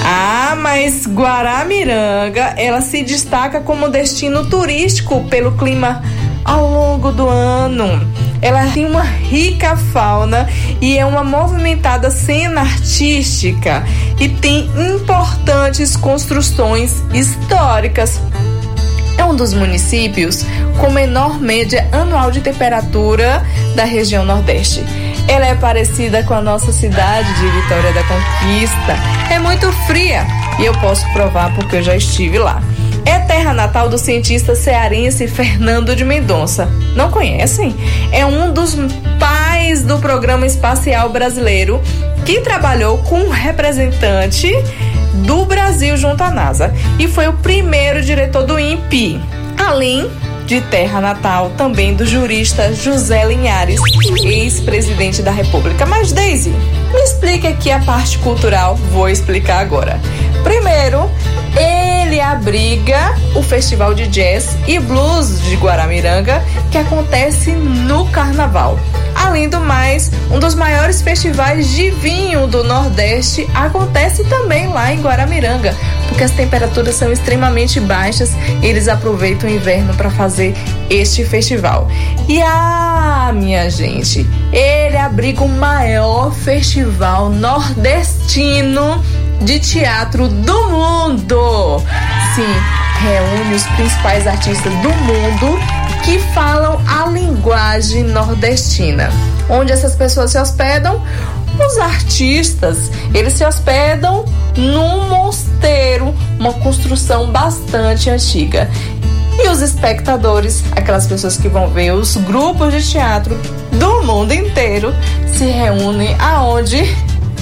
Ah, 0.04 0.56
mas 0.58 1.08
Guaramiranga, 1.08 2.54
ela 2.58 2.82
se 2.82 3.04
destaca 3.04 3.62
como 3.62 3.88
destino 3.90 4.50
turístico 4.50 5.24
pelo 5.30 5.58
clima 5.58 6.04
ao 6.48 6.66
longo 6.66 7.12
do 7.12 7.28
ano. 7.28 8.02
Ela 8.42 8.66
tem 8.68 8.86
uma 8.86 9.04
rica 9.04 9.76
fauna 9.76 10.48
e 10.82 10.98
é 10.98 11.06
uma 11.06 11.24
movimentada 11.24 12.10
cena 12.10 12.62
artística 12.62 13.84
e 14.20 14.30
tem 14.30 14.70
importantes 14.94 15.96
construções 15.96 17.04
históricas. 17.14 18.22
É 19.18 19.26
um 19.26 19.36
dos 19.36 19.54
municípios 19.54 20.46
com 20.80 20.92
menor 20.92 21.40
média 21.40 21.90
anual 21.92 22.32
de 22.32 22.40
temperatura 22.40 23.44
da 23.76 23.84
região 23.84 24.24
Nordeste. 24.24 24.84
Ela 25.28 25.48
é 25.48 25.56
parecida 25.56 26.24
com 26.24 26.36
a 26.36 26.42
nossa 26.42 26.72
cidade 26.72 27.28
de 27.34 27.48
Vitória 27.50 27.92
da 27.92 28.04
Conquista. 28.04 28.96
É 29.30 29.40
muito 29.40 29.70
fria 29.88 30.26
e 30.60 30.66
eu 30.66 30.74
posso 30.76 31.06
provar 31.12 31.54
porque 31.56 31.78
eu 31.78 31.84
já 31.84 31.96
estive 31.96 32.38
lá 32.38 32.62
é 33.08 33.20
terra 33.20 33.54
natal 33.54 33.88
do 33.88 33.98
cientista 33.98 34.54
cearense 34.54 35.30
Fernando 35.30 35.96
de 35.96 36.04
Mendonça. 36.04 36.68
Não 36.94 37.10
conhecem? 37.10 37.74
É 38.12 38.26
um 38.26 38.52
dos 38.52 38.76
pais 39.18 39.82
do 39.82 39.98
programa 39.98 40.46
espacial 40.46 41.10
brasileiro 41.10 41.82
que 42.26 42.42
trabalhou 42.42 42.98
com 42.98 43.22
um 43.22 43.30
representante 43.30 44.52
do 45.26 45.46
Brasil 45.46 45.96
junto 45.96 46.22
à 46.22 46.30
NASA 46.30 46.74
e 47.00 47.08
foi 47.08 47.30
o 47.30 47.34
primeiro 47.34 48.02
diretor 48.02 48.44
do 48.44 48.60
INPE. 48.60 49.22
Além 49.58 50.12
de 50.46 50.60
terra 50.62 51.00
natal 51.00 51.52
também 51.58 51.94
do 51.94 52.06
jurista 52.06 52.74
José 52.74 53.26
Linhares, 53.26 53.80
ex-presidente 54.22 55.22
da 55.22 55.32
República. 55.32 55.86
Mas, 55.86 56.12
Daisy, 56.12 56.54
me 56.94 57.02
explique 57.02 57.48
aqui 57.48 57.72
a 57.72 57.80
parte 57.80 58.18
cultural. 58.20 58.76
Vou 58.76 59.10
explicar 59.10 59.60
agora. 59.60 60.00
Primeiro, 60.44 61.10
ele 61.56 62.22
abriga 62.22 63.16
o 63.36 63.42
Festival 63.42 63.94
de 63.94 64.08
Jazz 64.08 64.56
e 64.68 64.80
Blues 64.80 65.42
de 65.42 65.56
Guaramiranga, 65.56 66.42
que 66.72 66.78
acontece 66.78 67.52
no 67.52 68.08
Carnaval. 68.12 68.80
Além 69.16 69.50
do 69.50 69.60
mais, 69.60 70.12
um 70.32 70.40
dos 70.40 70.54
maiores 70.54 71.02
festivais 71.02 71.70
de 71.72 71.90
vinho 71.90 72.46
do 72.48 72.64
Nordeste 72.64 73.50
acontece 73.54 74.24
também 74.26 74.68
lá 74.68 74.94
em 74.94 75.02
Guaramiranga, 75.02 75.76
porque 76.08 76.24
as 76.24 76.32
temperaturas 76.32 76.96
são 76.96 77.12
extremamente 77.12 77.80
baixas 77.80 78.32
e 78.62 78.68
eles 78.68 78.88
aproveitam 78.88 79.50
o 79.50 79.54
inverno 79.54 79.94
para 79.96 80.12
fazer 80.12 80.54
este 80.90 81.24
festival. 81.26 81.88
E 82.28 82.42
ah, 82.42 83.32
minha 83.34 83.70
gente, 83.70 84.28
ele 84.52 84.98
abriga 84.98 85.44
o 85.44 85.50
maior 85.50 86.32
festival 86.32 87.30
nordestino 87.30 89.04
de 89.42 89.60
teatro 89.60 90.28
do 90.28 90.70
mundo. 90.70 91.82
Sim, 92.36 92.54
reúne 93.02 93.56
os 93.56 93.64
principais 93.64 94.28
artistas 94.28 94.74
do 94.76 94.90
mundo 94.90 95.60
que 96.04 96.20
falam 96.34 96.82
a 96.88 97.08
linguagem 97.08 98.04
nordestina. 98.04 99.10
Onde 99.50 99.72
essas 99.72 99.96
pessoas 99.96 100.32
se 100.32 100.40
hospedam? 100.40 101.02
Os 101.60 101.78
artistas, 101.80 102.92
eles 103.14 103.34
se 103.34 103.44
hospedam 103.44 104.26
num 104.56 105.10
mosteiro, 105.10 106.14
uma 106.40 106.54
construção 106.54 107.32
bastante 107.32 108.10
antiga. 108.10 108.70
E 109.48 109.50
os 109.50 109.62
espectadores, 109.62 110.62
aquelas 110.76 111.08
pessoas 111.08 111.38
que 111.38 111.48
vão 111.48 111.70
ver 111.70 111.94
os 111.94 112.18
grupos 112.18 112.74
de 112.74 112.92
teatro 112.92 113.34
do 113.72 114.04
mundo 114.04 114.34
inteiro, 114.34 114.94
se 115.34 115.46
reúnem 115.46 116.14
aonde 116.20 116.84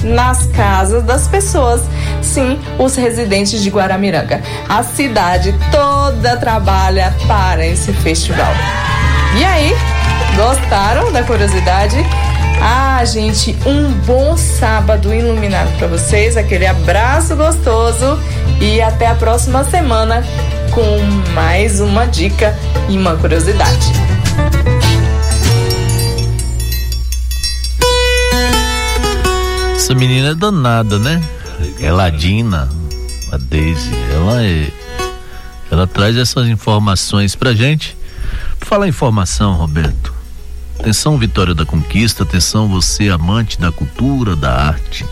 nas 0.04 0.46
casas 0.46 1.02
das 1.02 1.26
pessoas, 1.26 1.82
sim, 2.22 2.60
os 2.78 2.94
residentes 2.94 3.60
de 3.60 3.70
Guaramiranga. 3.70 4.40
A 4.68 4.84
cidade 4.84 5.52
toda 5.72 6.36
trabalha 6.36 7.12
para 7.26 7.66
esse 7.66 7.92
festival. 7.92 8.54
E 9.36 9.44
aí, 9.44 9.74
gostaram 10.36 11.10
da 11.10 11.24
curiosidade? 11.24 11.96
Ah, 12.62 13.04
gente, 13.04 13.58
um 13.66 13.90
bom 14.06 14.36
sábado 14.36 15.12
iluminado 15.12 15.76
para 15.76 15.88
vocês, 15.88 16.36
aquele 16.36 16.68
abraço 16.68 17.34
gostoso 17.34 18.16
e 18.60 18.80
até 18.80 19.08
a 19.08 19.14
próxima 19.16 19.64
semana 19.64 20.24
com 20.70 21.00
mais 21.34 21.80
uma 21.80 22.06
dica 22.06 22.56
e 22.88 22.96
uma 22.96 23.16
curiosidade. 23.16 23.86
Essa 29.74 29.94
menina 29.94 30.30
é 30.30 30.34
danada, 30.34 30.98
né? 30.98 31.22
Eladina, 31.78 32.68
a 33.32 33.36
Daisy, 33.36 33.90
ela 34.12 34.42
é. 34.42 34.70
Ela 35.70 35.86
traz 35.86 36.16
essas 36.16 36.48
informações 36.48 37.34
pra 37.34 37.54
gente. 37.54 37.96
Em 38.84 38.88
informação, 38.88 39.54
Roberto. 39.54 40.12
Atenção, 40.78 41.16
Vitória 41.16 41.54
da 41.54 41.64
Conquista, 41.64 42.24
atenção, 42.24 42.68
você 42.68 43.08
amante 43.08 43.58
da 43.60 43.70
cultura, 43.72 44.36
da 44.36 44.52
arte. 44.52 45.06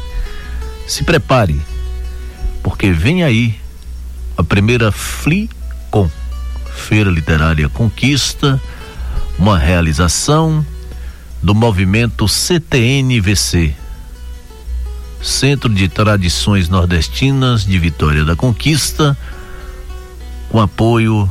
Se 0.86 1.04
prepare, 1.04 1.60
porque 2.62 2.90
vem 2.90 3.22
aí 3.22 3.58
a 4.36 4.42
primeira 4.42 4.90
FLICOM, 4.90 6.10
Feira 6.74 7.10
Literária 7.10 7.68
Conquista, 7.68 8.60
uma 9.38 9.58
realização 9.58 10.64
do 11.42 11.54
movimento 11.54 12.26
CTNVC, 12.26 13.74
Centro 15.22 15.72
de 15.72 15.88
Tradições 15.88 16.68
Nordestinas 16.68 17.64
de 17.64 17.78
Vitória 17.78 18.24
da 18.24 18.34
Conquista, 18.34 19.16
com 20.50 20.60
apoio 20.60 21.30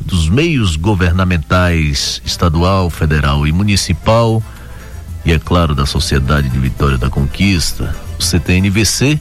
dos 0.00 0.28
meios 0.28 0.76
governamentais 0.76 2.22
estadual, 2.24 2.90
federal 2.90 3.46
e 3.46 3.52
municipal, 3.52 4.42
e 5.24 5.32
é 5.32 5.38
claro 5.38 5.74
da 5.74 5.86
Sociedade 5.86 6.48
de 6.48 6.58
Vitória 6.58 6.96
da 6.96 7.10
Conquista, 7.10 7.94
o 8.18 8.22
CTNVC, 8.22 9.20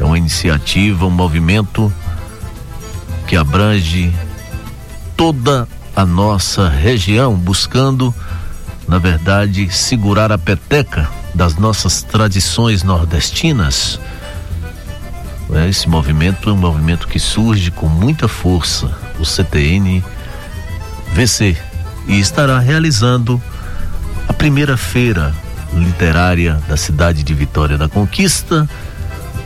é 0.00 0.04
uma 0.04 0.16
iniciativa, 0.16 1.04
um 1.04 1.10
movimento 1.10 1.92
que 3.26 3.36
abrange 3.36 4.12
toda 5.16 5.68
a 5.94 6.06
nossa 6.06 6.68
região, 6.68 7.34
buscando, 7.34 8.14
na 8.88 8.98
verdade, 8.98 9.70
segurar 9.70 10.32
a 10.32 10.38
peteca 10.38 11.08
das 11.34 11.56
nossas 11.56 12.02
tradições 12.02 12.82
nordestinas. 12.82 14.00
É, 15.52 15.68
esse 15.68 15.88
movimento 15.88 16.48
é 16.48 16.52
um 16.52 16.56
movimento 16.56 17.06
que 17.06 17.18
surge 17.18 17.70
com 17.70 17.86
muita 17.86 18.26
força, 18.26 18.90
o 19.18 19.24
CTN 19.24 20.02
VC, 21.12 21.56
e 22.06 22.18
estará 22.18 22.58
realizando 22.58 23.40
a 24.26 24.32
primeira 24.32 24.76
feira 24.76 25.34
literária 25.74 26.60
da 26.68 26.76
cidade 26.76 27.22
de 27.22 27.34
Vitória 27.34 27.76
da 27.76 27.88
Conquista, 27.88 28.68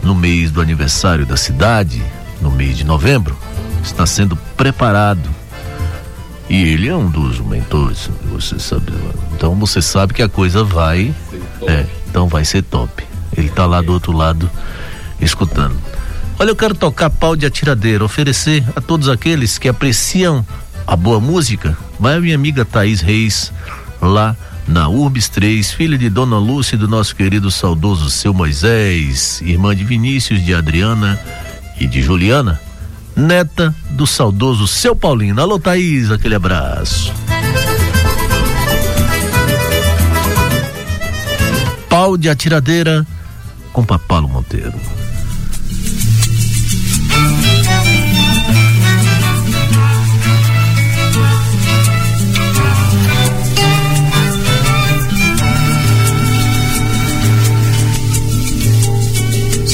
no 0.05 0.15
mês 0.15 0.51
do 0.51 0.61
aniversário 0.61 1.25
da 1.25 1.37
cidade, 1.37 2.03
no 2.41 2.51
mês 2.51 2.77
de 2.77 2.85
novembro. 2.85 3.37
Está 3.83 4.07
sendo 4.07 4.37
preparado. 4.57 5.29
E 6.49 6.63
ele 6.63 6.89
é 6.89 6.95
um 6.95 7.09
dos 7.09 7.41
mentores, 7.41 8.11
você 8.31 8.59
sabe. 8.59 8.93
Então 9.33 9.55
você 9.55 9.81
sabe 9.81 10.13
que 10.13 10.23
a 10.23 10.29
coisa 10.29 10.63
vai 10.63 11.15
é, 11.67 11.87
então 12.09 12.29
vai 12.29 12.45
ser 12.45 12.63
top. 12.63 13.03
Ele 13.37 13.49
tá 13.49 13.67
lá 13.67 13.81
do 13.81 13.93
outro 13.93 14.13
lado 14.13 14.51
escutando. 15.21 15.77
Olha, 16.39 16.51
eu 16.51 16.57
quero 16.57 16.75
tocar 16.75 17.11
pau 17.11 17.35
de 17.35 17.47
atiradeira, 17.47 18.05
oferecer 18.05 18.63
a 18.77 18.81
todos 18.81 19.09
aqueles 19.09 19.57
que 19.57 19.69
apreciam 19.69 20.45
a 20.87 20.95
boa 20.95 21.19
música. 21.19 21.77
Vai 21.99 22.17
a 22.17 22.21
minha 22.21 22.35
amiga 22.35 22.65
Thaís 22.65 23.01
Reis 23.01 23.53
lá 24.01 24.37
na 24.67 24.89
Urbis 24.89 25.29
3, 25.29 25.73
filha 25.73 25.99
de 25.99 26.09
Dona 26.09 26.39
Lúcia 26.39 26.77
e 26.77 26.79
do 26.79 26.89
nosso 26.89 27.15
querido 27.15 27.51
saudoso 27.51 28.11
seu 28.11 28.33
Moisés, 28.33 29.41
irmã 29.43 29.75
de 29.75 29.85
Vinícius, 29.85 30.45
de 30.45 30.55
Adriana 30.55 31.21
e 31.79 31.87
de 31.87 32.03
Juliana, 32.03 32.61
neta 33.15 33.75
do 33.91 34.07
saudoso 34.07 34.67
seu 34.67 34.97
Paulino. 34.97 35.41
Alô, 35.41 35.59
Thaís, 35.59 36.11
aquele 36.11 36.35
abraço. 36.35 37.13
Pau 41.89 42.17
de 42.17 42.29
atiradeira 42.29 43.07
com 43.73 43.85
Papalo 43.85 44.29
Monteiro. 44.29 44.75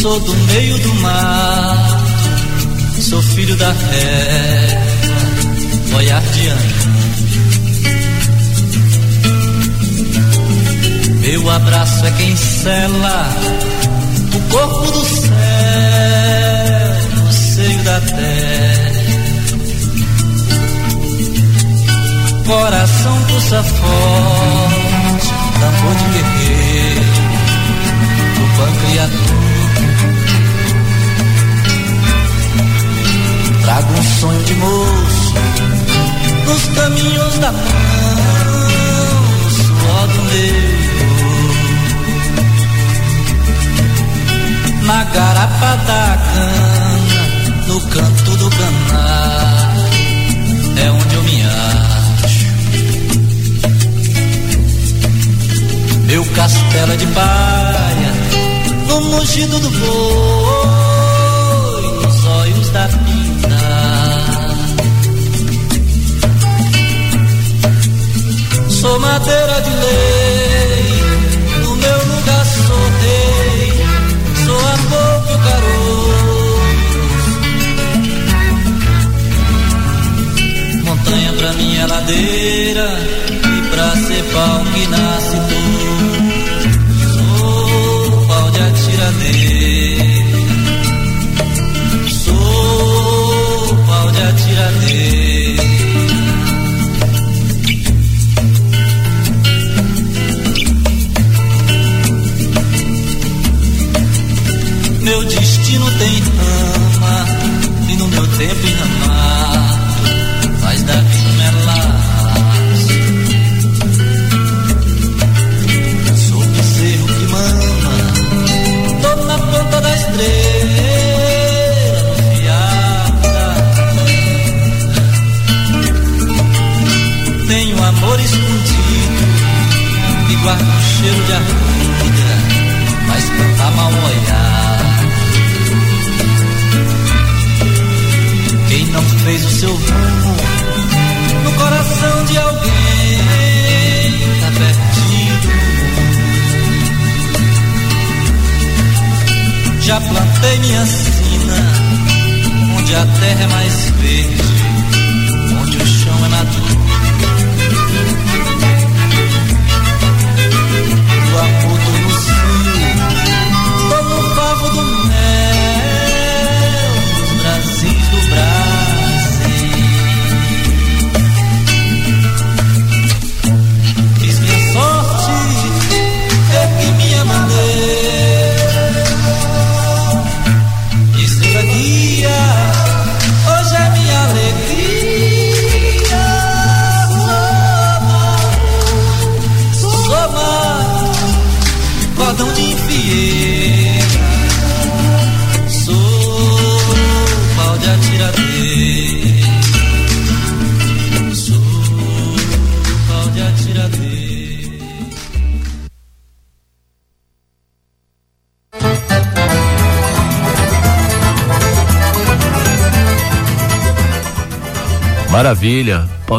Sou 0.01 0.19
do 0.19 0.35
meio 0.35 0.79
do 0.79 0.95
mar, 0.95 2.01
sou 3.03 3.21
filho 3.21 3.55
da 3.57 3.71
terra, 3.71 4.83
boiardiano. 5.91 6.61
Meu 11.21 11.51
abraço 11.51 12.07
é 12.07 12.11
quem 12.13 12.35
sela 12.35 13.29
o 14.35 14.41
corpo 14.51 14.91
do 14.91 15.05
céu 15.05 15.31
no 17.17 17.31
seio 17.31 17.83
da 17.83 18.01
terra. 18.01 19.01
Coração 22.47 23.23
pulsa 23.25 23.63
forte, 23.63 25.29
tambor 25.61 25.95
de 25.95 26.05
guerreiro, 26.15 27.05
do 28.35 28.45
pancreador. 28.57 29.39
Trago 33.62 33.92
um 33.92 34.03
sonho 34.03 34.44
de 34.44 34.55
moço 34.55 35.35
nos 36.51 36.66
caminhos 36.68 37.38
da 37.38 37.53
mão, 37.53 37.61
suor 39.51 40.07
do 40.09 40.23
meu. 40.23 40.81
Na 44.83 45.05
garapa 45.05 45.77
da 45.87 46.18
cana, 46.35 47.23
no 47.68 47.81
canto 47.83 48.37
do 48.37 48.51
canar, 48.51 49.77
é 50.77 50.90
onde 50.90 51.14
eu 51.14 51.23
me 51.23 51.42
acho. 51.44 52.46
Meu 56.07 56.25
castelo 56.35 56.92
é 56.92 56.96
de 56.96 57.07
baia, 57.07 58.12
no 58.88 59.01
mugido 59.03 59.61
do 59.61 59.70
boi, 59.70 61.11
nos 62.03 62.25
olhos 62.25 62.70
da 62.70 62.88
Sou 68.81 68.99
madeira 68.99 69.61
de 69.61 69.71
lei, 69.71 71.03
no 71.62 71.77
meu 71.77 71.99
lugar 72.16 72.47
sou 72.47 72.83
rei, 73.03 73.73
sou 74.47 74.59
amor 74.59 75.14
que 75.27 75.35
o 75.35 75.38
caroço. 75.47 76.51
Montanha 80.83 81.33
pra 81.35 81.53
minha 81.53 81.87
ladeira 81.87 82.88
e 83.29 83.69
pra 83.69 83.97
ser 83.97 84.25
pau 84.33 84.64
que 84.73 84.87
nasce 84.87 85.37
tu. 85.51 85.62
Sou 87.12 88.27
pau 88.29 88.51
de 88.51 88.61
atiradeira, 88.61 90.40
sou 92.25 93.77
pau 93.87 94.11
de 94.11 94.23
atiradeira. 94.23 95.30
E 108.42 108.89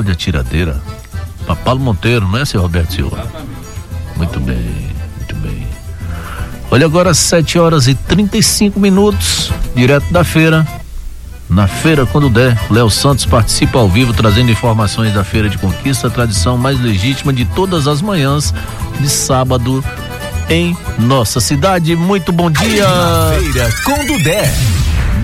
Maravilha, 0.02 0.04
pau 0.04 0.04
de 0.04 0.12
atiradeira. 0.12 0.82
Papalo 1.46 1.80
Monteiro, 1.80 2.28
não 2.28 2.40
é, 2.40 2.46
seu 2.46 2.62
Roberto 2.62 2.94
Silva? 2.94 3.28
Muito 4.18 4.40
bem, 4.40 4.90
muito 5.18 5.36
bem. 5.36 5.68
Olha 6.70 6.86
agora, 6.86 7.14
7 7.14 7.60
horas 7.60 7.88
e 7.88 7.96
35 7.96 8.80
minutos, 8.80 9.52
direto 9.76 10.12
da 10.12 10.24
feira. 10.24 10.68
Na 11.50 11.68
feira, 11.68 12.06
quando 12.06 12.30
der, 12.30 12.58
Léo 12.70 12.90
Santos 12.90 13.26
participa 13.26 13.80
ao 13.80 13.90
vivo 13.90 14.14
trazendo 14.14 14.52
informações 14.52 15.14
da 15.14 15.24
Feira 15.24 15.50
de 15.50 15.58
Conquista, 15.58 16.08
a 16.08 16.10
tradição 16.10 16.58
mais 16.58 16.80
legítima 16.80 17.34
de 17.34 17.44
todas 17.44 17.88
as 17.88 18.02
manhãs 18.02 18.54
de 19.00 19.10
sábado 19.10 19.84
em 20.50 20.78
nossa 20.98 21.42
cidade. 21.42 21.94
Muito 21.96 22.32
bom 22.32 22.50
dia! 22.50 22.88
Feira 23.38 23.70
com 23.84 24.06
Dudé. 24.06 24.54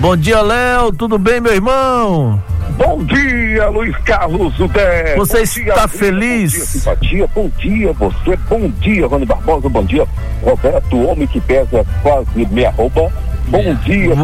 Bom 0.00 0.16
dia, 0.16 0.42
Léo. 0.42 0.92
Tudo 0.92 1.16
bem, 1.16 1.40
meu 1.40 1.54
irmão? 1.54 2.42
Bom 2.78 3.04
dia, 3.04 3.68
Luiz 3.68 3.96
Carlos 4.04 4.58
Udé. 4.60 5.16
Você 5.16 5.38
Bom 5.38 5.42
está 5.42 5.74
dia, 5.74 5.88
feliz? 5.88 6.52
Bom 6.52 6.58
dia, 6.58 6.66
simpatia. 6.66 7.26
Bom 7.34 7.50
dia, 7.58 7.92
você. 7.92 8.36
Bom 8.48 8.70
dia, 8.80 9.06
Rony 9.08 9.26
Barbosa. 9.26 9.68
Bom 9.68 9.84
dia, 9.84 10.06
Roberto, 10.42 10.96
homem 11.04 11.26
que 11.26 11.40
pesa 11.40 11.84
quase 12.02 12.46
meia 12.52 12.70
roupa. 12.70 13.12
Bom 13.48 13.74
dia. 13.84 14.14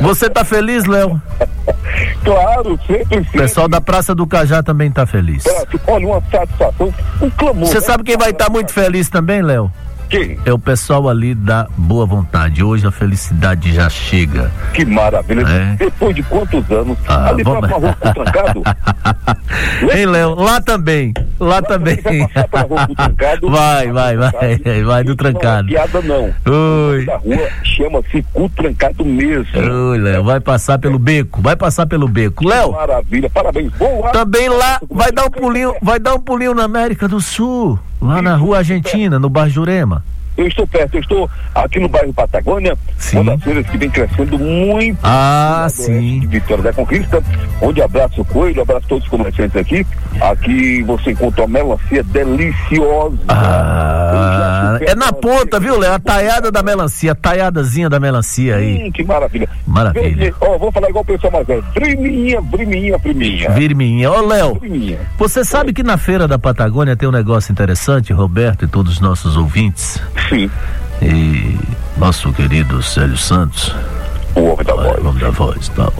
Você 0.00 0.28
tá 0.28 0.44
feliz, 0.44 0.84
Léo? 0.86 1.22
Claro, 2.24 2.78
sempre, 2.86 3.18
O 3.18 3.32
pessoal 3.32 3.68
da 3.68 3.80
Praça 3.80 4.14
do 4.14 4.26
Cajá 4.26 4.62
também 4.62 4.90
tá 4.90 5.04
feliz. 5.04 5.44
Olha, 5.86 6.06
uma 6.06 6.22
satisfação, 6.30 6.94
um 7.20 7.30
clamor. 7.30 7.66
Você 7.66 7.74
né? 7.74 7.80
sabe 7.80 8.04
quem 8.04 8.16
vai 8.16 8.30
estar 8.30 8.48
muito 8.48 8.72
feliz 8.72 9.08
também, 9.08 9.42
Léo? 9.42 9.70
Quem? 10.12 10.38
É 10.44 10.52
o 10.52 10.58
pessoal 10.58 11.08
ali 11.08 11.34
da 11.34 11.66
Boa 11.74 12.04
Vontade. 12.04 12.62
Hoje 12.62 12.86
a 12.86 12.90
felicidade 12.90 13.72
já 13.72 13.88
chega. 13.88 14.50
Que 14.74 14.84
maravilha. 14.84 15.40
É. 15.48 15.76
Depois 15.76 16.14
de 16.14 16.22
quantos 16.24 16.70
anos? 16.70 16.98
Ah, 17.08 17.30
ali 17.30 17.42
vamos- 17.42 17.66
pra 17.66 17.76
rua 17.78 17.96
do 17.98 18.12
trancado? 18.14 18.62
Hein, 19.92 20.06
Léo? 20.06 20.34
Lá 20.34 20.60
também. 20.60 21.12
Lá 21.40 21.60
também. 21.62 21.98
Vai, 23.42 23.90
vai, 23.92 24.16
vai. 24.16 24.82
Vai 24.84 25.04
do 25.04 25.16
trancado. 25.16 25.68
Não 25.68 25.78
é 25.78 25.86
piada 25.88 26.02
não. 26.02 26.24
Oi. 26.90 27.04
Da 27.06 27.16
rua 27.16 27.48
chama-se 27.64 28.22
cu 28.32 28.48
trancado 28.50 29.04
mesmo. 29.04 29.46
Oi, 29.90 29.98
Léo. 29.98 30.24
Vai 30.24 30.40
passar 30.40 30.78
pelo 30.78 30.98
beco. 30.98 31.40
Vai 31.42 31.56
passar 31.56 31.86
pelo 31.86 32.06
beco. 32.08 32.46
Léo. 32.46 32.72
Maravilha, 32.72 33.30
parabéns. 33.30 33.72
Boa. 33.72 34.10
Também 34.10 34.48
lá 34.48 34.78
vai 34.90 35.10
dar 35.10 35.24
um 35.26 35.30
pulinho, 35.30 35.74
vai 35.82 35.98
dar 35.98 36.14
um 36.14 36.20
pulinho 36.20 36.54
na 36.54 36.64
América 36.64 37.08
do 37.08 37.20
Sul, 37.20 37.78
lá 38.02 38.20
na 38.20 38.34
Rua 38.34 38.58
Argentina, 38.58 39.18
no 39.18 39.30
Bar 39.30 39.48
Jurema. 39.48 40.04
Eu 40.36 40.46
estou 40.46 40.66
perto, 40.66 40.94
eu 40.94 41.00
estou 41.00 41.30
aqui 41.54 41.78
no 41.78 41.88
bairro 41.88 42.12
Patagônia, 42.12 42.76
uma 43.12 43.24
das 43.32 43.44
feiras 43.44 43.66
que 43.66 43.76
vem 43.76 43.90
crescendo 43.90 44.38
muito. 44.38 44.98
Ah, 45.02 45.66
sim. 45.70 46.20
De 46.20 46.26
Vitória 46.26 46.62
da 46.64 46.72
Conquista, 46.72 47.22
onde 47.60 47.82
abraço 47.82 48.22
o 48.22 48.24
Coelho, 48.24 48.62
abraço 48.62 48.86
todos 48.88 49.04
os 49.04 49.10
comerciantes 49.10 49.56
aqui. 49.56 49.86
Aqui 50.20 50.82
você 50.82 51.10
encontra 51.12 51.42
uma 51.42 51.48
melancia 51.48 52.02
deliciosa. 52.02 53.16
Ah, 53.28 54.78
é 54.80 54.94
na 54.94 55.12
ponta, 55.12 55.60
viu, 55.60 55.78
Léo? 55.78 55.92
A 55.92 55.98
taiada 55.98 56.50
da 56.50 56.62
melancia, 56.62 57.12
a 57.12 57.14
taiadazinha 57.14 57.88
da 57.90 58.00
melancia 58.00 58.56
aí. 58.56 58.84
Hum, 58.86 58.92
que 58.92 59.04
maravilha. 59.04 59.48
Maravilha. 59.66 60.34
Ó, 60.40 60.58
vou 60.58 60.72
falar 60.72 60.88
igual 60.88 61.02
o 61.02 61.06
pessoal 61.06 61.32
mais 61.32 61.46
velho. 61.46 61.64
Priminha, 61.74 62.42
priminha, 62.42 62.98
priminha. 62.98 63.50
Virminha. 63.50 64.10
Ô, 64.10 64.26
Léo, 64.26 64.56
Priminha. 64.56 64.98
você 65.18 65.44
sabe 65.44 65.72
que 65.72 65.82
na 65.82 65.96
feira 65.98 66.26
da 66.26 66.38
Patagônia 66.38 66.96
tem 66.96 67.08
um 67.08 67.12
negócio 67.12 67.52
interessante, 67.52 68.12
Roberto 68.12 68.64
e 68.64 68.68
todos 68.68 68.94
os 68.94 69.00
nossos 69.00 69.36
ouvintes? 69.36 70.00
Sim. 70.28 70.50
E 71.00 71.58
nosso 71.96 72.32
querido 72.32 72.82
Célio 72.82 73.16
Santos. 73.16 73.74
O 74.34 74.52
homem 74.52 74.64
da 74.64 74.74
voz. 74.74 75.04
O 75.04 75.08
homem 75.08 75.20
da 75.20 75.30
voz, 75.30 75.68
tal. 75.70 75.92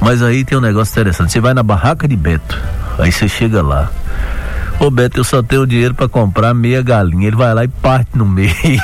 Mas 0.00 0.22
aí 0.22 0.44
tem 0.44 0.56
um 0.56 0.60
negócio 0.60 0.92
interessante. 0.92 1.32
Você 1.32 1.40
vai 1.40 1.52
na 1.52 1.62
barraca 1.62 2.08
de 2.08 2.16
Beto, 2.16 2.58
aí 2.98 3.12
você 3.12 3.28
chega 3.28 3.62
lá. 3.62 3.90
Ô 4.78 4.90
Beto, 4.90 5.20
eu 5.20 5.24
só 5.24 5.42
tenho 5.42 5.66
dinheiro 5.66 5.94
pra 5.94 6.08
comprar 6.08 6.54
meia 6.54 6.80
galinha. 6.82 7.26
Ele 7.26 7.36
vai 7.36 7.52
lá 7.52 7.64
e 7.64 7.68
parte 7.68 8.16
no 8.16 8.24
meio. 8.24 8.50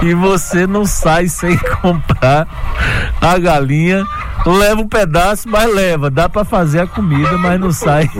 e 0.00 0.14
você 0.14 0.64
não 0.64 0.86
sai 0.86 1.26
sem 1.28 1.58
comprar 1.82 2.46
a 3.20 3.36
galinha. 3.36 4.06
Leva 4.48 4.80
um 4.80 4.88
pedaço, 4.88 5.48
mas 5.48 5.72
leva. 5.72 6.10
Dá 6.10 6.28
pra 6.28 6.44
fazer 6.44 6.80
a 6.80 6.86
comida, 6.86 7.36
mas 7.38 7.60
não 7.60 7.70
sai. 7.70 8.08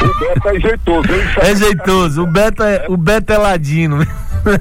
O 0.00 0.18
Beto 0.20 0.48
é 0.48 0.60
jeitoso, 0.60 1.12
hein? 1.12 1.22
É 1.38 1.56
jeitoso. 1.56 2.22
O 2.22 2.26
Beto 2.26 2.62
é, 2.62 2.84
o 2.88 2.96
Beto 2.96 3.32
é 3.32 3.38
ladino. 3.38 4.06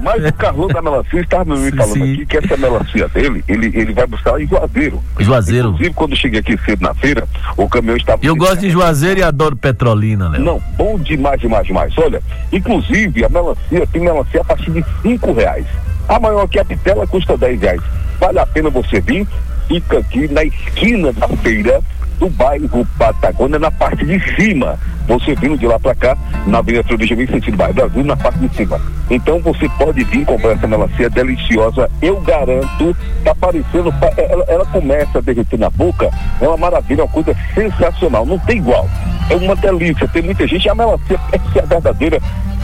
Mas 0.02 0.26
o 0.26 0.34
Carlão 0.34 0.68
da 0.68 0.82
Melancia 0.82 1.22
estava 1.22 1.56
me 1.56 1.72
falando 1.72 2.04
aqui 2.04 2.26
que 2.26 2.38
essa 2.38 2.58
melancia 2.58 3.08
dele, 3.10 3.44
ele, 3.48 3.68
ele 3.68 3.94
vai 3.94 4.06
buscar 4.08 4.40
em 4.42 4.48
Juazeiro. 4.48 5.02
Juazeiro. 5.20 5.70
Inclusive, 5.70 5.94
quando 5.94 6.16
cheguei 6.16 6.40
aqui 6.40 6.58
cedo 6.66 6.82
na 6.82 6.94
feira, 6.94 7.28
o 7.56 7.70
caminhão 7.70 7.96
estava. 7.96 8.20
Eu 8.24 8.36
gosto 8.36 8.60
de 8.60 8.70
Juazeiro 8.70 9.20
e 9.20 9.24
adoro 9.24 9.56
Petrolina. 9.56 10.30
Não, 10.30 10.62
bom 10.76 10.98
demais, 11.00 11.40
demais, 11.40 11.66
demais. 11.66 11.98
Olha, 11.98 12.22
inclusive 12.52 13.24
a 13.24 13.30
melancia 13.30 13.88
tem 13.92 14.02
melancia 14.02 14.42
a 14.42 14.44
partir 14.44 14.72
de 14.72 14.86
cinco 15.02 15.32
reais. 15.34 15.66
A 16.08 16.20
maior 16.20 16.48
que 16.48 16.60
a 16.60 16.66
pitela 16.66 17.06
custa 17.06 17.38
10 17.38 17.62
reais. 17.62 17.82
Vale 18.20 18.40
a 18.40 18.46
pena 18.46 18.70
você 18.70 19.00
vir. 19.00 19.28
Fica 19.70 20.00
aqui 20.00 20.28
na 20.34 20.44
esquina 20.44 21.14
da 21.14 21.28
feira 21.30 21.80
do 22.20 22.28
bairro 22.32 22.86
Patagônia, 22.98 23.58
na 23.60 23.72
parte 23.72 24.04
de 24.06 24.20
cima. 24.36 24.78
Você 25.08 25.34
vindo 25.36 25.58
de 25.58 25.66
lá 25.66 25.80
pra 25.80 25.96
cá, 25.96 26.18
na 26.46 26.58
Avenida 26.58 26.84
Fleury 26.84 27.08
Benjamin, 27.08 27.28
sentido 27.28 27.56
bairro 27.56 27.74
Brasil, 27.76 28.04
na 28.04 28.18
parte 28.18 28.40
de 28.40 28.56
cima. 28.56 28.82
Então 29.10 29.40
você 29.40 29.70
pode 29.78 30.04
vir 30.04 30.26
comprar 30.26 30.52
essa 30.52 30.68
melancia 30.68 31.10
deliciosa, 31.10 31.90
eu 32.02 32.20
garanto, 32.22 32.96
tá 33.24 33.34
parecendo, 33.34 33.92
pa- 33.94 34.12
ela, 34.18 34.44
ela 34.48 34.66
começa 34.66 35.18
a 35.18 35.22
derreter 35.22 35.58
na 35.58 35.70
boca, 35.70 36.10
é 36.42 36.48
uma 36.48 36.58
maravilha, 36.58 37.06
uma 37.06 37.12
coisa 37.12 37.36
sensacional, 37.56 38.26
não 38.26 38.38
tem 38.40 38.58
igual. 38.58 38.88
É 39.30 39.36
uma 39.36 39.56
delícia, 39.56 40.08
tem 40.10 40.22
muita 40.24 40.46
gente, 40.48 40.68
a 40.70 40.76
melancia 40.76 41.20
essa 41.32 41.60
é 41.60 41.62
a 41.64 41.66
verdadeira 41.66 42.20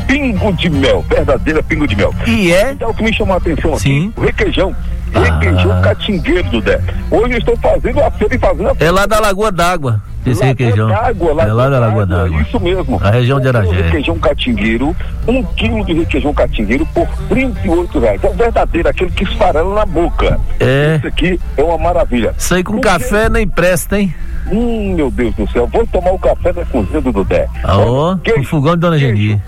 pingo 0.08 0.51
de 0.53 0.70
mel, 0.70 1.03
verdadeira 1.10 1.64
pingo 1.64 1.88
de 1.88 1.95
mel. 1.95 2.14
E 2.28 2.51
é? 2.51 2.72
Então 2.74 2.89
o 2.91 2.93
que 2.93 3.03
me 3.03 3.14
chamou 3.14 3.34
a 3.34 3.38
atenção 3.38 3.74
aqui, 3.74 3.82
Sim. 3.84 4.14
o 4.16 4.22
requeijão, 4.22 4.76
requeijão 5.20 5.82
catingueiro 5.82 6.49
do 6.49 6.61
Dé. 6.61 6.80
Hoje 7.11 7.34
eu 7.34 7.38
estou 7.39 7.57
fazendo 7.57 8.01
a 8.03 8.11
feira 8.11 8.36
e 8.36 8.39
fazendo 8.39 8.70
a 8.70 8.76
É 8.80 8.91
lá 8.91 9.05
da 9.05 9.20
Lagoa 9.20 9.51
d'Água, 9.51 10.01
esse 10.26 10.43
requeijão. 10.43 10.88
d'Água, 10.88 11.32
é 11.43 11.53
lá 11.53 11.70
da 11.70 11.80
Lagoa 11.80 12.05
d'Água. 12.05 12.41
Isso 12.41 12.59
mesmo. 12.59 12.99
A 13.03 13.09
região 13.11 13.39
de 13.39 13.47
Um 13.47 13.49
Aragé. 13.49 13.82
requeijão 13.82 14.20
catingueiro, 14.20 14.95
um 15.28 15.43
quilo 15.43 15.86
de 15.86 15.93
requeijão 15.93 16.34
catingueiro 16.34 16.86
por 16.88 17.07
38 17.30 17.99
reais. 17.99 18.24
É 18.24 18.28
o 18.28 18.34
verdadeiro, 18.34 18.89
aquele 18.89 19.11
que 19.11 19.24
esfarela 19.24 19.74
na 19.76 19.86
boca. 19.86 20.39
É. 20.59 20.95
Isso 20.97 21.07
aqui 21.07 21.39
é 21.57 21.63
uma 21.63 21.78
maravilha. 21.78 22.34
Isso 22.38 22.53
aí 22.55 22.63
com 22.63 22.80
café 22.80 23.30
nem 23.30 23.47
presta, 23.47 23.99
hein? 23.99 24.13
Hum, 24.51 24.93
meu 24.95 25.09
Deus 25.09 25.34
do 25.36 25.49
céu, 25.49 25.68
vou 25.68 25.86
tomar 25.88 26.11
o 26.11 26.20
café 26.20 26.53
da 26.53 26.63
cozinha 26.66 27.01
do 27.01 27.11
Dudé. 27.11 27.47
Ó, 27.63 28.16
o 28.38 28.43
fogão 28.43 28.74
de 28.76 28.82
Dona 28.82 28.97
Geni. 28.99 29.41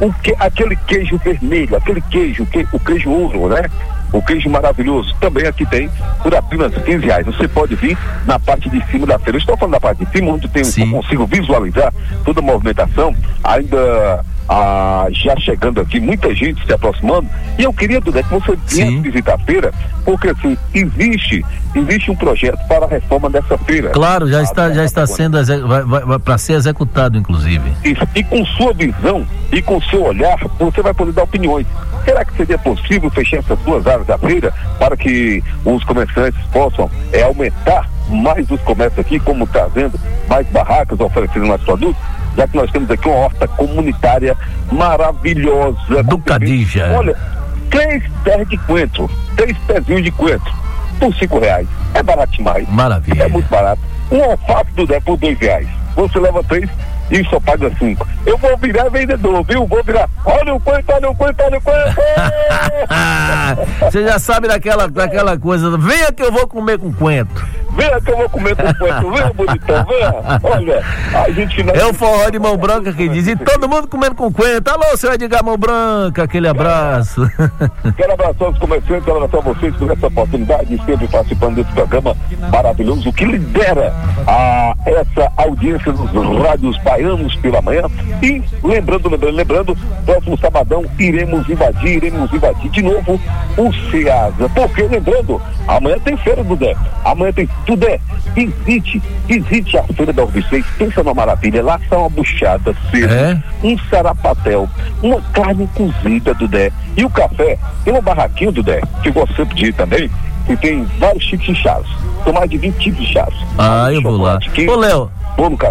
O 0.00 0.12
que, 0.14 0.34
aquele 0.40 0.74
queijo 0.74 1.18
vermelho, 1.18 1.76
aquele 1.76 2.00
queijo, 2.00 2.44
que, 2.46 2.66
o 2.72 2.80
queijo 2.80 3.10
ouro, 3.10 3.48
né? 3.48 3.62
O 4.12 4.22
queijo 4.22 4.48
maravilhoso 4.50 5.14
também 5.20 5.46
aqui 5.46 5.64
tem 5.66 5.90
por 6.22 6.34
apenas 6.34 6.74
15 6.74 7.04
reais. 7.04 7.26
Você 7.26 7.46
pode 7.46 7.74
vir 7.76 7.96
na 8.26 8.38
parte 8.38 8.68
de 8.68 8.84
cima 8.90 9.06
da 9.06 9.18
feira. 9.18 9.36
Eu 9.36 9.40
estou 9.40 9.56
falando 9.56 9.72
da 9.72 9.80
parte 9.80 10.04
de 10.04 10.10
cima, 10.10 10.32
onde 10.32 10.48
tem, 10.48 10.62
eu 10.62 10.90
consigo 10.90 11.26
visualizar 11.26 11.92
toda 12.24 12.40
a 12.40 12.42
movimentação, 12.42 13.14
ainda 13.42 14.24
ah, 14.52 15.06
já 15.12 15.36
chegando 15.36 15.80
aqui, 15.80 16.00
muita 16.00 16.34
gente 16.34 16.66
se 16.66 16.72
aproximando. 16.72 17.28
E 17.56 17.62
eu 17.62 17.72
queria, 17.72 18.00
Dudé, 18.00 18.20
que 18.24 18.30
você 18.30 18.58
viesse 18.66 18.98
visitar 18.98 19.34
a 19.34 19.38
feira, 19.38 19.72
porque 20.04 20.28
assim, 20.28 20.58
existe, 20.74 21.44
existe 21.72 22.10
um 22.10 22.16
projeto 22.16 22.58
para 22.66 22.84
a 22.84 22.88
reforma 22.88 23.30
dessa 23.30 23.56
feira. 23.58 23.90
Claro, 23.90 24.28
já 24.28 24.42
está, 24.42 24.72
já 24.72 24.84
está 24.84 25.06
sendo 25.06 25.38
para 26.24 26.36
ser 26.36 26.54
executado, 26.54 27.16
inclusive. 27.16 27.62
Isso. 27.84 28.02
E 28.12 28.24
com 28.24 28.44
sua 28.44 28.72
visão 28.72 29.24
e 29.52 29.62
com 29.62 29.80
seu 29.82 30.02
olhar, 30.02 30.36
você 30.58 30.82
vai 30.82 30.94
poder 30.94 31.12
dar 31.12 31.22
opiniões. 31.22 31.66
Será 32.04 32.24
que 32.24 32.36
seria 32.36 32.58
possível 32.58 33.08
fechar 33.10 33.36
essas 33.36 33.58
duas 33.60 33.86
áreas 33.86 34.06
da 34.08 34.18
feira 34.18 34.52
para 34.80 34.96
que 34.96 35.44
os 35.64 35.84
comerciantes 35.84 36.44
possam 36.46 36.90
é, 37.12 37.22
aumentar 37.22 37.88
mais 38.08 38.50
os 38.50 38.60
comércios 38.62 38.98
aqui, 38.98 39.18
como 39.20 39.44
está 39.44 39.66
vendo, 39.66 39.98
mais 40.28 40.46
barracas 40.48 40.98
oferecendo 41.00 41.46
mais 41.46 41.62
produtos? 41.62 42.02
Já 42.36 42.46
que 42.46 42.56
nós 42.56 42.70
temos 42.70 42.90
aqui 42.90 43.08
uma 43.08 43.16
horta 43.16 43.48
comunitária 43.48 44.36
maravilhosa. 44.70 46.02
Do 46.04 46.18
Cadija. 46.18 46.92
Olha, 46.96 47.16
três 47.70 48.02
pés 48.24 48.48
de 48.48 48.56
coentro, 48.58 49.10
três 49.36 49.56
pezinhos 49.58 50.04
de 50.04 50.10
coentro, 50.10 50.52
por 50.98 51.14
cinco 51.14 51.38
reais. 51.38 51.68
É 51.94 52.02
barato 52.02 52.32
demais. 52.32 52.68
Maravilha. 52.68 53.24
É 53.24 53.28
muito 53.28 53.48
barato. 53.48 53.80
Um 54.10 54.22
alface 54.22 54.70
do 54.72 54.86
Dé 54.86 55.00
por 55.00 55.16
dois 55.16 55.38
reais. 55.38 55.68
Você 55.94 56.18
leva 56.18 56.42
três 56.44 56.68
e 57.10 57.24
só 57.24 57.40
paga 57.40 57.70
cinco. 57.78 58.06
Eu 58.24 58.38
vou 58.38 58.56
virar 58.56 58.88
vendedor, 58.88 59.44
viu? 59.44 59.66
Vou 59.66 59.82
virar. 59.82 60.08
Olha 60.24 60.54
o 60.54 60.60
coentro, 60.60 60.94
olha 60.94 61.10
o 61.10 61.14
coentro, 61.14 61.44
olha 61.44 61.58
o 61.58 61.60
coentro. 61.60 62.02
Você 63.90 64.04
já 64.04 64.18
sabe 64.18 64.46
daquela, 64.48 64.88
daquela 64.88 65.36
coisa, 65.38 65.76
venha 65.76 66.12
que 66.12 66.22
eu 66.22 66.30
vou 66.30 66.46
comer 66.46 66.78
com 66.78 66.92
coentro. 66.92 67.44
Venha 67.76 68.00
que 68.00 68.10
eu 68.10 68.16
vou 68.16 68.28
comer 68.28 68.56
com 68.56 68.74
coentro, 68.74 69.10
venha, 69.10 69.32
bonitão, 69.32 69.84
venha. 69.86 70.40
Olha, 70.42 70.84
a 71.14 71.30
gente 71.30 71.62
não. 71.62 71.74
É 71.74 71.86
o 71.86 71.94
forró 71.94 72.28
de 72.28 72.38
mão 72.38 72.56
branca 72.56 72.92
que 72.92 73.08
diz, 73.08 73.26
e 73.26 73.36
todo 73.36 73.68
mundo 73.68 73.88
comendo 73.88 74.14
com 74.14 74.32
coentro. 74.32 74.74
Alô, 74.74 74.96
seu 74.96 75.12
Edgar 75.12 75.44
Mão 75.44 75.56
Branca, 75.56 76.24
aquele 76.24 76.48
abraço. 76.48 77.22
Quero 77.96 78.12
abraçar 78.12 78.48
os 78.48 78.58
comerciantes, 78.58 79.04
quero 79.04 79.24
abraçar 79.24 79.54
vocês 79.54 79.74
por 79.76 79.90
essa 79.90 80.06
oportunidade 80.06 80.76
de 80.76 80.84
sempre 80.84 81.08
participando 81.08 81.56
desse 81.56 81.72
programa 81.72 82.16
maravilhoso 82.50 83.12
que 83.12 83.24
lidera 83.24 83.92
a 84.26 84.74
essa 84.86 85.32
audiência 85.36 85.92
dos 85.92 86.42
rádios 86.42 86.76
baianos 86.82 87.34
pela 87.36 87.62
manhã. 87.62 87.82
E 88.22 88.42
lembrando, 88.62 89.08
lembrando, 89.08 89.36
lembrando, 89.36 89.78
próximo 90.04 90.38
sabadão 90.38 90.84
iremos 90.98 91.48
invadir, 91.48 91.96
iremos 91.96 92.32
invadir 92.32 92.70
de 92.70 92.82
novo 92.82 93.20
o 93.56 93.72
Ceasa. 93.90 94.48
Porque, 94.54 94.82
lembrando, 94.82 95.40
amanhã 95.66 95.98
tem 95.98 96.16
feira 96.18 96.42
do 96.42 96.56
Dé. 96.56 96.76
Amanhã 97.04 97.32
tem 97.32 97.48
tudo 97.66 97.86
é. 97.86 97.98
Visite, 98.34 99.02
visite 99.26 99.76
a 99.78 99.82
feira 99.84 100.12
da 100.12 100.24
UB6, 100.24 100.64
pensa 100.78 101.02
numa 101.02 101.14
maravilha. 101.14 101.62
Lá 101.62 101.78
está 101.82 101.98
uma 101.98 102.08
buchada 102.08 102.74
cedo, 102.90 103.42
um 103.62 103.76
sarapatel, 103.88 104.68
uma 105.02 105.20
carne 105.32 105.68
cozida 105.74 106.34
do 106.34 106.46
Dé. 106.46 106.72
E 106.96 107.04
o 107.04 107.10
café, 107.10 107.58
tem 107.84 107.94
um 107.94 108.02
barraquinho 108.02 108.52
do 108.52 108.62
Dé, 108.62 108.80
que 109.02 109.08
eu 109.08 109.12
gosto 109.12 109.34
sempre 109.34 109.54
de 109.56 109.66
ir 109.66 109.74
também, 109.74 110.10
que 110.46 110.56
tem 110.56 110.84
vários 110.98 111.24
tipos 111.26 111.46
de 111.46 111.54
chás. 111.56 111.84
São 112.24 112.32
mais 112.32 112.50
de 112.50 112.58
20 112.58 112.76
tipos 112.76 113.06
de 113.06 113.12
chás. 113.12 113.34
Ah, 113.58 113.92
eu 113.92 114.02
vou 114.02 114.16
lá. 114.16 114.38
Ô, 114.68 114.76
Léo, 114.76 115.10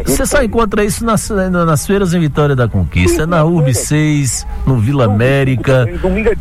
você 0.06 0.26
só 0.26 0.42
encontra 0.42 0.84
isso 0.84 1.06
nas, 1.06 1.30
nas 1.30 1.86
feiras 1.86 2.14
em 2.14 2.20
Vitória 2.20 2.56
da 2.56 2.68
Conquista, 2.68 3.28
na 3.28 3.44
URB 3.44 3.74
6, 3.76 4.48
no 4.66 4.78
Vila 4.78 5.06
América, 5.06 5.88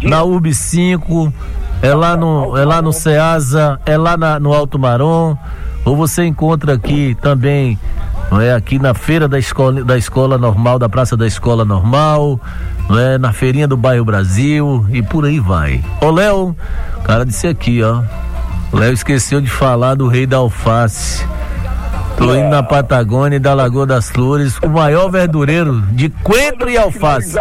na 0.02 0.24
URB 0.24 0.54
5, 0.54 1.32
é 1.82 1.94
lá 1.94 2.16
no, 2.16 2.56
é 2.56 2.64
lá 2.64 2.82
no 2.82 2.92
Ceasa, 2.92 3.80
é 3.86 3.96
lá 3.96 4.16
na, 4.16 4.40
no 4.40 4.52
Alto 4.52 4.78
Marom, 4.78 5.36
ou 5.84 5.96
você 5.96 6.24
encontra 6.24 6.74
aqui 6.74 7.16
também, 7.20 7.78
não 8.30 8.40
é 8.40 8.52
aqui 8.52 8.78
na 8.78 8.94
feira 8.94 9.28
da 9.28 9.38
escola 9.38 9.84
da 9.84 9.96
escola 9.96 10.36
normal, 10.36 10.78
da 10.78 10.88
Praça 10.88 11.16
da 11.16 11.26
Escola 11.26 11.64
Normal, 11.64 12.40
não 12.88 12.98
é 12.98 13.16
na 13.16 13.32
feirinha 13.32 13.66
do 13.66 13.76
bairro 13.76 14.04
Brasil 14.04 14.86
e 14.90 15.02
por 15.02 15.24
aí 15.24 15.38
vai. 15.38 15.82
Ô 16.00 16.10
Léo, 16.10 16.54
cara 17.04 17.24
disse 17.24 17.46
aqui, 17.46 17.82
ó. 17.82 18.02
Léo 18.72 18.92
esqueceu 18.92 19.40
de 19.40 19.48
falar 19.48 19.94
do 19.94 20.08
rei 20.08 20.26
da 20.26 20.38
alface. 20.38 21.24
Tô 22.18 22.34
indo 22.34 22.48
na 22.48 22.62
Patagônia 22.62 23.36
e 23.36 23.38
da 23.38 23.54
Lagoa 23.54 23.86
das 23.86 24.10
Flores, 24.10 24.58
o 24.58 24.68
maior 24.68 25.08
verdureiro 25.08 25.80
de 25.92 26.08
coentro 26.08 26.68
e 26.68 26.76
alface. 26.76 27.34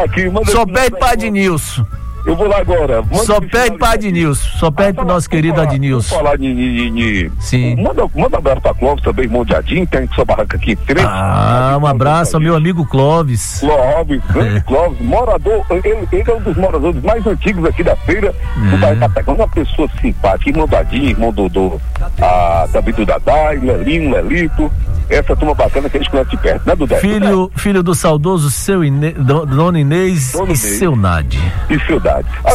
Só 0.46 0.66
pede 0.66 0.92
pra 0.92 1.12
Adnilson. 1.12 1.86
Eu 2.28 2.36
vou 2.36 2.48
lá 2.48 2.58
agora. 2.60 3.02
Manda 3.02 3.24
Só 3.24 3.40
pede 3.40 3.78
pra 3.78 3.92
Adnilson, 3.92 4.50
só 4.60 4.70
pede 4.70 4.94
pro 4.98 5.06
nosso 5.06 5.30
querido 5.30 5.62
Adnilson. 5.62 6.14
falar 6.16 6.38
de, 6.38 6.54
de, 6.54 6.90
de- 6.92 7.32
Sim. 7.40 7.76
Manda, 7.82 8.04
manda 8.14 8.36
um 8.36 8.40
abraço 8.40 8.62
pra 8.62 8.74
Clóvis 8.74 9.04
também, 9.04 9.26
irmão 9.26 9.46
de 9.46 9.56
Adim, 9.56 9.86
tem 9.86 10.08
sua 10.14 10.26
barraca 10.26 10.58
aqui. 10.58 10.76
Três. 10.76 11.06
Ah, 11.10 11.78
um 11.82 11.86
abraço 11.88 12.36
ao 12.36 12.42
meu 12.42 12.56
amigo 12.56 12.86
Clóvis. 12.86 13.60
Clóvis, 13.62 14.22
grande 14.30 14.58
É. 14.58 14.60
Clóvis, 14.60 15.00
morador, 15.02 15.66
ele, 15.72 16.08
ele 16.12 16.30
é 16.30 16.34
um 16.34 16.42
dos 16.42 16.58
moradores 16.58 17.02
mais 17.02 17.26
antigos 17.26 17.64
aqui 17.66 17.82
da 17.84 17.96
feira 17.96 18.34
do 18.70 18.76
É. 18.76 18.78
bairro 18.78 19.00
Patagônia, 19.00 19.42
uma 19.44 19.48
pessoa 19.48 19.88
simpática, 20.02 20.50
irmão 20.50 20.68
da 20.68 20.80
Adim, 20.80 21.06
irmão 21.06 21.32
do, 21.32 21.48
do 21.48 21.82
a, 22.22 22.68
Davi 22.74 22.92
do 22.92 23.06
Dadai, 23.06 23.58
Lelinho, 23.60 24.12
Lelito, 24.12 24.70
essa 25.10 25.36
turma 25.36 25.54
bacana 25.54 25.90
que 25.90 25.96
a 25.98 26.00
gente 26.02 26.10
conhece 26.12 26.30
de 26.32 26.38
perto, 26.38 26.68
né, 26.68 26.76
Dudé? 26.76 26.98
Filho, 26.98 27.50
filho 27.56 27.82
do 27.82 27.96
saudoso 27.96 28.52
seu 28.52 28.84
Ine, 28.84 29.12
do- 29.14 29.46
Dona 29.46 29.80
Inês 29.80 30.34
e 30.34 30.38
Inês. 30.44 30.60
seu 30.60 30.96
Nade. 30.96 31.40
E 31.70 31.80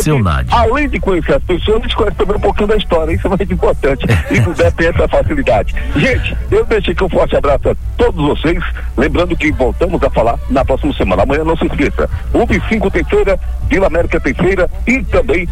Seu 0.01 0.19
Nade. 0.19 0.49
Além 0.51 0.89
de 0.89 0.99
conhecer 1.01 1.35
as 1.35 1.43
pessoas, 1.43 1.79
a 1.79 1.83
gente 1.83 1.97
conhece 1.97 2.17
também 2.17 2.37
um 2.37 2.41
pouquinho 2.41 2.69
da 2.69 2.77
história, 2.77 3.13
isso 3.13 3.27
é 3.27 3.31
muito 3.31 3.53
importante. 3.53 4.07
E 4.31 4.39
o 4.41 4.55
Dé 4.55 4.71
tem 4.71 4.89
essa 4.89 5.09
facilidade. 5.09 5.75
Gente, 5.97 6.37
eu 6.51 6.65
deixo 6.65 6.91
aqui 6.91 7.05
um 7.05 7.09
forte 7.09 7.37
abraço 7.37 7.71
a 7.71 7.77
todos 7.97 8.25
vocês. 8.25 8.63
Lembrando 8.97 9.37
que 9.37 9.53
voltamos 9.53 10.03
a 10.03 10.11
falar 10.11 10.39
na 10.51 10.65
próxima 10.65 10.93
semana. 10.95 11.23
Amanhã 11.23 11.45
não 11.45 11.57
se 11.57 11.67
esqueça. 11.67 12.09
UB 12.33 12.63
5 12.69 12.91
tem 12.91 13.05
feira, 13.05 13.39
Vila 13.69 13.87
América 13.87 14.21
tem 14.21 14.35
feira 14.35 14.71
e 14.87 15.03
também 15.05 15.49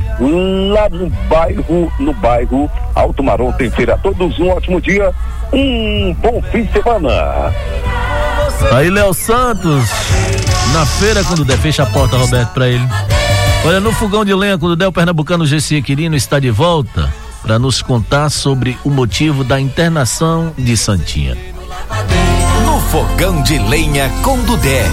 lá 0.72 0.88
no 0.88 1.11
bairro, 1.28 1.92
no 1.98 2.12
bairro 2.14 2.70
Alto 2.94 3.22
Marom 3.22 3.52
tem 3.52 3.70
feira. 3.70 3.94
A 3.94 3.98
todos 3.98 4.38
um 4.38 4.48
ótimo 4.48 4.80
dia, 4.80 5.12
um 5.52 6.14
bom 6.14 6.42
fim 6.50 6.64
de 6.64 6.72
semana. 6.72 7.52
Aí, 8.72 8.90
Léo 8.90 9.14
Santos, 9.14 9.88
na 10.72 10.84
feira, 10.84 11.24
quando 11.24 11.44
der, 11.44 11.56
fecha 11.58 11.82
a 11.82 11.86
porta, 11.86 12.16
Roberto, 12.16 12.52
pra 12.52 12.68
ele. 12.68 12.86
Olha, 13.62 13.78
no 13.78 13.92
fogão 13.92 14.24
de 14.24 14.34
lenha, 14.34 14.56
quando 14.56 14.74
der, 14.74 14.88
o 14.88 14.92
pernambucano 14.92 15.44
GC 15.44 15.82
Quirino 15.82 16.16
está 16.16 16.40
de 16.40 16.50
volta 16.50 17.12
para 17.42 17.58
nos 17.58 17.82
contar 17.82 18.30
sobre 18.30 18.78
o 18.84 18.90
motivo 18.90 19.44
da 19.44 19.61
internação 19.61 20.52
de 20.56 20.76
Santinha. 20.76 21.36
No 22.64 22.80
fogão 22.90 23.42
de 23.42 23.58
lenha 23.58 24.11
com 24.22 24.38
Dudé. 24.44 24.86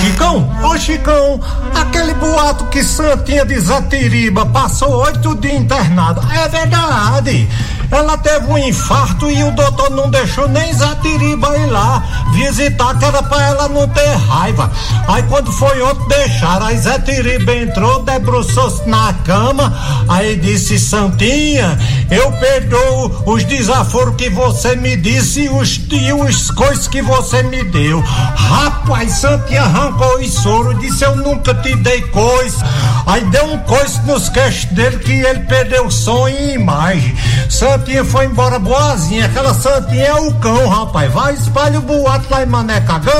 Chicão, 0.00 0.50
ô 0.62 0.78
Chicão, 0.78 1.40
aquele 1.74 2.14
boato 2.14 2.64
que 2.66 2.82
Santinha 2.82 3.44
de 3.44 3.58
Zatiriba 3.60 4.46
passou 4.46 5.04
oito 5.04 5.34
dias 5.34 5.60
internada, 5.60 6.22
é 6.32 6.48
verdade. 6.48 7.48
Ela 7.90 8.18
teve 8.18 8.46
um 8.46 8.58
infarto 8.58 9.30
e 9.30 9.42
o 9.42 9.50
doutor 9.52 9.90
não 9.90 10.10
deixou 10.10 10.46
nem 10.46 10.72
Zatiriba 10.74 11.56
ir 11.58 11.66
lá 11.66 12.02
visitar, 12.32 12.98
que 12.98 13.04
era 13.04 13.22
pra 13.22 13.46
ela 13.46 13.68
não 13.68 13.88
ter 13.88 14.14
raiva. 14.14 14.70
Aí 15.08 15.22
quando 15.22 15.50
foi 15.50 15.80
outro 15.80 16.06
deixar, 16.06 16.62
aí 16.62 16.76
Zatiriba 16.76 17.54
entrou, 17.54 18.02
debruçou-se 18.02 18.86
na 18.86 19.14
cama, 19.24 19.74
aí 20.06 20.36
disse, 20.36 20.78
Santinha, 20.78 21.78
eu 22.10 22.30
perdoo 22.32 23.22
os 23.24 23.42
desaforos 23.44 24.16
que 24.16 24.28
você 24.28 24.76
me 24.76 24.94
disse 24.94 25.44
e 25.44 25.48
os, 25.48 25.80
e 25.90 26.12
os 26.12 26.50
coisas 26.50 26.86
que 26.86 27.00
você 27.00 27.42
me 27.42 27.64
deu. 27.64 28.00
Rapaz, 28.00 29.12
Santinha 29.12 29.62
arrancou 29.62 30.18
o 30.18 30.28
soro, 30.28 30.74
disse 30.74 31.04
eu 31.04 31.16
nunca 31.16 31.54
te 31.54 31.74
dei 31.76 32.02
coisa. 32.02 32.64
Aí 33.06 33.24
deu 33.24 33.46
um 33.46 33.58
coice 33.60 34.00
nos 34.02 34.28
queixos 34.28 34.66
dele 34.66 34.98
que 34.98 35.12
ele 35.12 35.40
perdeu 35.40 35.90
som 35.90 36.28
e 36.28 36.54
imagem. 36.54 37.16
Santinha 37.48 37.77
foi 38.04 38.26
embora 38.26 38.58
boazinha, 38.58 39.26
aquela 39.26 39.54
Santinha 39.54 40.04
é 40.04 40.14
o 40.14 40.32
cão, 40.34 40.68
rapaz. 40.68 41.12
Vai, 41.12 41.34
espalha 41.34 41.78
o 41.78 41.82
boato 41.82 42.26
lá 42.30 42.42
em 42.42 42.46
Mané 42.46 42.80
Cagão. 42.80 43.12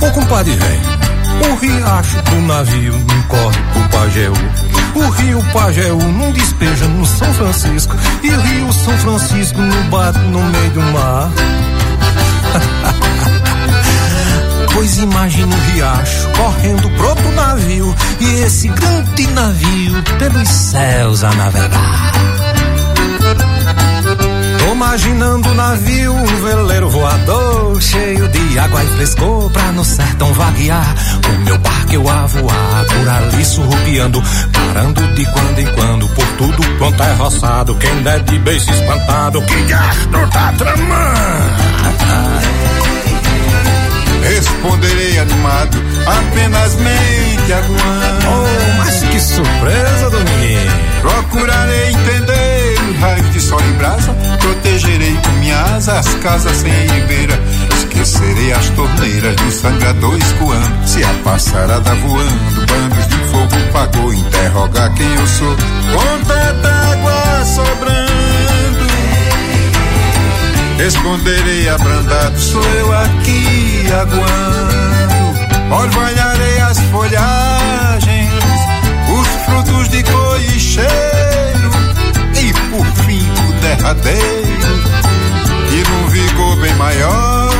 Ô 0.00 0.10
compadre 0.12 0.54
velho, 0.54 0.80
o 1.50 1.54
riacho 1.56 2.22
do 2.22 2.40
navio 2.42 2.92
não 2.92 3.22
corre 3.22 3.58
pro 3.72 3.88
Pajeú. 3.88 4.32
O 4.94 5.10
rio 5.10 5.44
Pajeú 5.52 5.98
não 5.98 6.32
despeja 6.32 6.86
no 6.86 7.04
São 7.04 7.32
Francisco. 7.34 7.94
E 8.22 8.30
o 8.30 8.40
rio 8.40 8.72
São 8.72 8.96
Francisco 8.98 9.60
não 9.60 9.90
bate 9.90 10.18
no 10.18 10.42
meio 10.42 10.70
do 10.70 10.82
mar. 10.82 11.30
Pois 14.72 14.98
imagina 14.98 15.56
o 15.56 15.60
riacho 15.72 16.28
correndo 16.36 16.88
pro 16.90 17.08
outro 17.08 17.32
navio 17.32 17.96
e 18.20 18.42
esse 18.42 18.68
grande 18.68 19.26
navio 19.28 20.02
pelos 20.18 20.48
céus 20.48 21.24
a 21.24 21.32
navegar. 21.32 22.12
Imaginando 24.76 25.48
o 25.48 25.54
navio, 25.54 26.12
um 26.12 26.26
veleiro 26.26 26.90
voador, 26.90 27.80
cheio 27.80 28.28
de 28.28 28.58
água 28.58 28.84
e 28.84 28.86
frescor 28.88 29.50
pra 29.50 29.72
no 29.72 29.82
sertão 29.82 30.30
vaguear. 30.34 30.94
Com 31.24 31.32
meu 31.44 31.56
barco 31.56 31.94
eu 31.94 32.06
a 32.06 32.26
voar, 32.26 32.84
por 32.84 33.08
ali 33.08 33.42
surrupiando, 33.42 34.22
parando 34.52 35.14
de 35.14 35.24
quando 35.32 35.58
em 35.60 35.66
quando, 35.72 36.06
por 36.10 36.26
tudo 36.36 36.62
pronto 36.76 37.02
é 37.02 37.12
roçado. 37.14 37.74
Quem 37.76 38.02
der 38.02 38.20
de 38.24 38.38
beijo 38.38 38.70
espantado, 38.70 39.40
que 39.40 39.62
gasto 39.62 40.30
tá 40.30 40.52
tramando. 40.58 41.56
Responderei 44.28 45.18
animado, 45.20 45.82
apenas 46.06 46.74
mente 46.74 47.52
aguando. 47.54 48.26
Oh, 48.28 48.76
mas 48.76 49.02
que 49.04 49.20
surpresa, 49.20 50.10
Dominguinho! 50.10 50.72
Procurarei 51.00 51.90
entender 51.92 52.42
o 52.42 52.45
raio 53.00 53.24
de 53.24 53.40
sol 53.40 53.60
e 53.60 53.72
brasa, 53.74 54.12
protegerei 54.40 55.16
com 55.24 55.32
minha 55.38 55.60
asa 55.76 55.98
as 55.98 56.14
casas 56.16 56.56
sem 56.56 56.72
ribeira. 56.72 57.38
Esquecerei 57.76 58.52
as 58.52 58.68
torneiras 58.70 59.36
do 59.36 59.50
sangrador 59.50 60.16
escoando, 60.16 60.88
se 60.88 61.04
a 61.04 61.14
passarada 61.24 61.94
voando, 61.94 62.66
bandos 62.66 63.06
de 63.08 63.16
fogo 63.30 63.72
pagou, 63.72 64.12
interrogar 64.12 64.92
quem 64.94 65.14
eu 65.14 65.26
sou, 65.26 65.56
com 65.92 66.24
tanta 66.24 66.68
água 66.68 67.44
sobrando. 67.44 68.06
Responderei 70.78 71.68
abrandado, 71.68 72.38
sou 72.38 72.62
eu 72.62 72.92
aqui 72.98 73.86
aguando. 73.92 74.86
Orvalharei 75.74 76.60
as 76.60 76.78
folhagens, 76.78 78.30
os 79.10 79.28
frutos 79.44 79.88
de 79.88 80.02
cor 80.04 80.26
derradeiro, 83.66 84.82
e 85.72 85.90
num 85.90 86.08
vigor 86.08 86.56
bem 86.60 86.74
maior. 86.76 87.50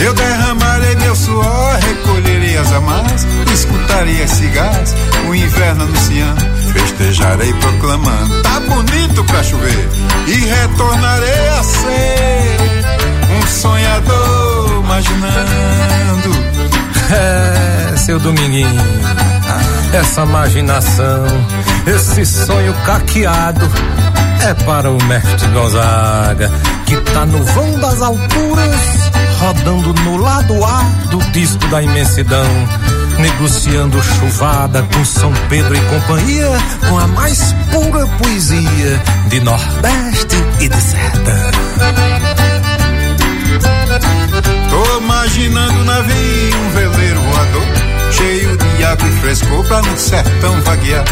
Eu 0.00 0.12
derramarei 0.12 0.96
meu 0.96 1.14
suor, 1.14 1.78
recolherei 1.80 2.58
as 2.58 2.72
amarras, 2.72 3.26
escutarei 3.52 4.22
as 4.22 4.30
cigarras, 4.30 4.94
o 5.28 5.34
inverno 5.34 5.84
anunciando. 5.84 6.44
Festejarei 6.72 7.52
proclamando, 7.54 8.42
tá 8.42 8.60
bonito 8.60 9.24
pra 9.24 9.42
chover, 9.42 9.88
e 10.26 10.34
retornarei 10.34 11.48
a 11.48 11.62
ser 11.62 12.56
um 13.38 13.46
sonhador 13.46 14.84
imaginando. 14.84 16.56
É, 17.08 17.96
seu 17.96 18.18
Dominguinho, 18.18 18.82
essa 19.92 20.22
imaginação, 20.22 21.24
esse 21.86 22.26
sonho 22.26 22.74
caqueado 22.84 23.70
é 24.46 24.54
para 24.54 24.92
o 24.92 25.04
mestre 25.06 25.48
Gonzaga, 25.48 26.48
que 26.86 26.96
tá 27.12 27.26
no 27.26 27.42
vão 27.42 27.80
das 27.80 28.00
alturas, 28.00 28.76
rodando 29.40 29.92
no 30.04 30.18
lado 30.18 30.64
A 30.64 30.82
do 31.10 31.18
disco 31.32 31.66
da 31.66 31.82
imensidão, 31.82 32.46
negociando 33.18 34.00
chuvada 34.00 34.84
com 34.84 35.04
São 35.04 35.32
Pedro 35.48 35.74
e 35.74 35.80
companhia, 35.80 36.48
com 36.88 36.96
a 36.96 37.08
mais 37.08 37.52
pura 37.72 38.06
poesia 38.06 39.02
de 39.28 39.40
Nordeste 39.40 40.36
e 40.60 40.68
de 40.68 40.80
Sertão. 40.80 41.50
Tô 44.70 44.98
imaginando 44.98 45.80
um 45.80 45.84
navio, 45.84 46.56
um 46.56 46.70
veleiro 46.70 47.20
voador, 47.20 47.85
cheio 48.12 48.56
de 48.56 48.84
água 48.84 49.08
e 49.08 49.12
frescor 49.20 49.64
pra 49.64 49.82
no 49.82 49.96
sertão 49.96 50.60
vaguear. 50.62 51.04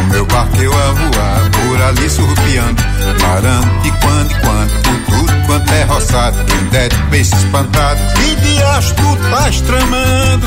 O 0.00 0.04
meu 0.10 0.26
barco 0.26 0.56
eu 0.56 0.72
a 0.72 0.92
voar, 0.92 1.50
por 1.50 1.82
ali 1.82 2.10
surrupiando, 2.10 2.82
parando 3.20 3.82
de 3.82 3.90
quando 3.90 4.30
em 4.30 4.40
quando, 4.40 4.82
por 4.82 5.16
tudo 5.16 5.46
quanto 5.46 5.72
é 5.72 5.82
roçado. 5.84 6.44
Quem 6.44 6.64
der 6.68 6.88
de 6.88 7.02
peixe 7.10 7.34
espantado, 7.36 8.00
que 8.14 8.36
dias 8.36 8.92
tu 8.92 9.24
estás 9.24 9.60
tramando? 9.62 10.46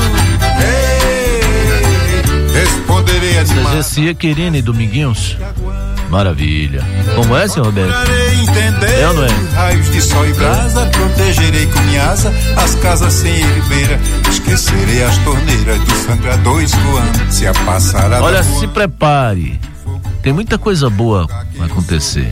Ei, 0.62 2.22
responderei 2.52 3.38
a 3.38 3.44
Zecia, 3.44 4.14
Querine 4.14 4.58
e 4.58 4.62
Dominguinhos. 4.62 5.36
Maravilha. 6.10 6.84
Como 7.14 7.36
é, 7.36 7.46
senhor 7.46 7.66
Roberto? 7.66 7.94
entender 8.42 9.00
É 9.00 9.08
ou 9.08 9.14
não 9.14 9.24
é? 9.24 9.28
raios 9.54 9.90
de 9.92 10.02
sol 10.02 10.26
e 10.26 10.32
brasa, 10.32 10.86
protegerei 10.86 11.66
com 11.66 11.80
minha 11.82 12.10
asa 12.10 12.32
as 12.56 12.74
casas 12.76 13.12
sem 13.12 13.32
ribeira, 13.32 13.98
esquecerei 14.28 15.04
as 15.04 15.16
torneiras 15.18 15.78
do 15.80 15.90
sangrador 15.92 16.62
escoando, 16.62 17.32
se 17.32 17.46
a 17.46 17.52
passarada 17.52 18.24
Olha, 18.24 18.42
se 18.42 18.66
prepare. 18.66 19.60
Tem 20.22 20.32
muita 20.32 20.58
coisa 20.58 20.90
boa 20.90 21.26
acontecer. 21.60 22.30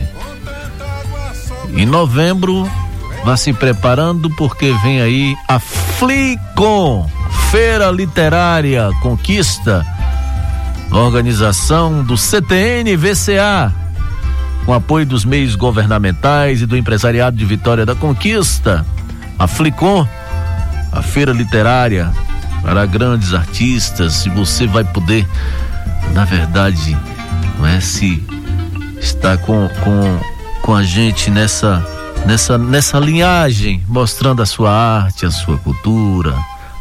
Em 1.73 1.85
novembro, 1.85 2.69
vá 3.23 3.37
se 3.37 3.53
preparando 3.53 4.29
porque 4.31 4.73
vem 4.83 5.01
aí 5.01 5.35
a 5.47 5.59
Flicon, 5.59 7.09
Feira 7.49 7.89
Literária 7.91 8.89
Conquista, 9.01 9.85
organização 10.97 12.03
do 12.03 12.17
CTN 12.17 12.95
VCA, 12.97 13.73
com 14.65 14.73
apoio 14.73 15.05
dos 15.05 15.23
meios 15.23 15.55
governamentais 15.55 16.61
e 16.61 16.65
do 16.65 16.75
empresariado 16.75 17.37
de 17.37 17.45
Vitória 17.45 17.85
da 17.85 17.95
Conquista. 17.95 18.85
A 19.37 19.47
Flicon, 19.47 20.07
a 20.91 21.01
feira 21.01 21.31
literária 21.31 22.11
para 22.61 22.85
grandes 22.85 23.33
artistas, 23.33 24.25
e 24.25 24.29
você 24.29 24.67
vai 24.67 24.83
poder, 24.83 25.27
na 26.13 26.25
verdade, 26.25 26.97
não 27.57 27.67
é 27.67 27.79
se 27.79 28.23
está 28.99 29.37
com, 29.37 29.69
com, 29.83 30.19
com 30.61 30.75
a 30.75 30.83
gente 30.83 31.29
nessa 31.31 31.85
nessa 32.25 32.57
nessa 32.57 32.99
linhagem, 32.99 33.83
mostrando 33.87 34.41
a 34.41 34.45
sua 34.45 34.71
arte, 34.71 35.25
a 35.25 35.31
sua 35.31 35.57
cultura, 35.57 36.35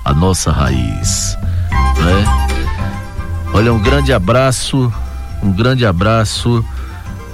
a 0.04 0.12
nossa 0.12 0.50
raiz, 0.50 1.38
né? 1.70 2.47
Olha, 3.58 3.72
um 3.72 3.82
grande 3.82 4.12
abraço, 4.12 4.92
um 5.42 5.52
grande 5.52 5.84
abraço, 5.84 6.64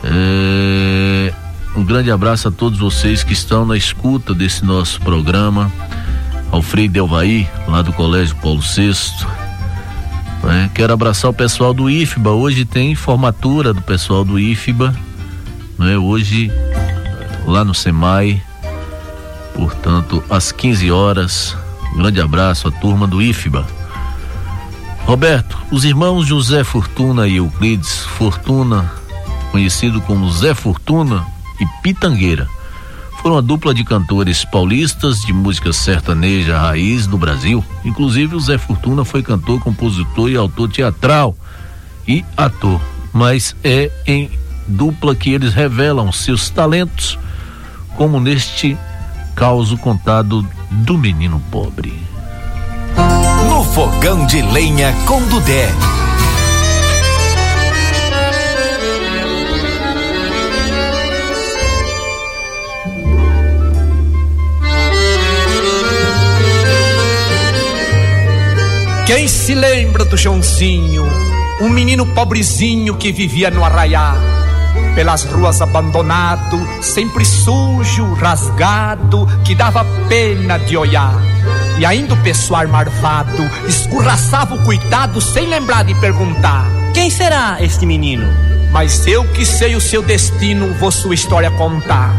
é, 0.03 1.31
um 1.77 1.85
grande 1.85 2.11
abraço 2.11 2.49
a 2.49 2.51
todos 2.51 2.79
vocês 2.79 3.23
que 3.23 3.35
estão 3.35 3.67
na 3.67 3.77
escuta 3.77 4.33
desse 4.33 4.65
nosso 4.65 5.03
programa, 5.03 5.71
ao 6.51 6.63
Frei 6.63 6.89
Delvaí, 6.89 7.47
lá 7.69 7.83
do 7.83 7.93
Colégio 7.93 8.35
Paulo 8.37 8.63
VI. 8.63 8.95
né? 10.45 10.71
Quero 10.73 10.95
abraçar 10.95 11.31
o 11.31 11.35
pessoal 11.35 11.75
do 11.75 11.91
IFBA. 11.91 12.31
Hoje 12.31 12.65
tem 12.65 12.95
formatura 12.95 13.75
do 13.75 13.83
pessoal 13.83 14.25
do 14.25 14.39
IFBA. 14.39 14.95
Né? 15.79 15.99
Hoje, 15.99 16.51
lá 17.47 17.63
no 17.67 17.75
SEMAI. 17.75 18.43
Portanto, 19.53 20.25
às 20.31 20.51
15 20.51 20.91
horas. 20.91 21.55
Um 21.93 21.99
grande 21.99 22.19
abraço 22.19 22.67
à 22.67 22.71
turma 22.71 23.07
do 23.07 23.21
IFBA. 23.21 23.84
Roberto, 25.07 25.59
os 25.71 25.85
irmãos 25.85 26.27
José 26.27 26.65
Fortuna 26.65 27.29
e 27.29 27.37
Euclides 27.37 28.01
Fortuna, 28.01 28.91
conhecido 29.53 30.01
como 30.01 30.31
Zé 30.33 30.55
Fortuna 30.55 31.27
e 31.61 31.67
Pitangueira, 31.83 32.49
foram 33.21 33.37
a 33.37 33.43
dupla 33.43 33.75
de 33.75 33.85
cantores 33.85 34.47
paulistas 34.47 35.21
de 35.21 35.33
música 35.33 35.75
sertaneja 35.75 36.59
raiz 36.59 37.07
do 37.07 37.19
Brasil. 37.19 37.63
Inclusive, 37.85 38.35
o 38.35 38.41
Zé 38.41 38.57
Fortuna 38.57 39.05
foi 39.05 39.23
cantor, 39.23 39.61
compositor 39.61 40.31
e 40.31 40.37
autor 40.37 40.71
teatral 40.71 41.37
e 42.09 42.25
ator. 42.35 42.81
Mas 43.13 43.55
é 43.63 43.91
em 44.07 44.31
dupla 44.67 45.15
que 45.15 45.31
eles 45.31 45.53
revelam 45.53 46.11
seus 46.13 46.49
talentos, 46.49 47.19
como 47.97 48.19
neste 48.19 48.77
causo 49.35 49.77
contado 49.77 50.47
do 50.71 50.97
menino 50.97 51.43
pobre. 51.51 52.14
Fogão 53.73 54.27
de 54.27 54.43
lenha 54.43 54.95
com 55.07 55.21
Dudé. 55.23 55.69
Quem 69.07 69.29
se 69.29 69.55
lembra 69.55 70.05
do 70.05 70.17
Joãozinho, 70.17 71.05
um 71.61 71.69
menino 71.69 72.07
pobrezinho 72.07 72.97
que 72.97 73.13
vivia 73.13 73.51
no 73.51 73.65
arraiá, 73.65 74.15
pelas 74.95 75.25
ruas 75.25 75.61
abandonado, 75.61 76.59
sempre 76.83 77.25
sujo, 77.25 78.15
rasgado, 78.15 79.27
que 79.45 79.55
dava 79.55 79.85
pena 80.09 80.59
de 80.59 80.77
olhar. 80.77 81.15
E 81.79 81.85
ainda 81.85 82.15
o 82.15 82.23
pessoal 82.23 82.67
marvado 82.69 83.43
escorraçava 83.67 84.55
o 84.55 84.65
coitado 84.65 85.21
sem 85.21 85.47
lembrar 85.47 85.85
de 85.85 85.95
perguntar: 85.97 86.67
Quem 86.93 87.11
será 87.11 87.57
este 87.61 87.85
menino? 87.85 88.27
Mas 88.71 89.07
eu 89.07 89.25
que 89.29 89.45
sei 89.45 89.77
o 89.77 89.81
seu 89.81 90.03
destino, 90.03 90.75
vou 90.75 90.91
sua 90.91 91.15
história 91.15 91.51
contar. 91.53 92.13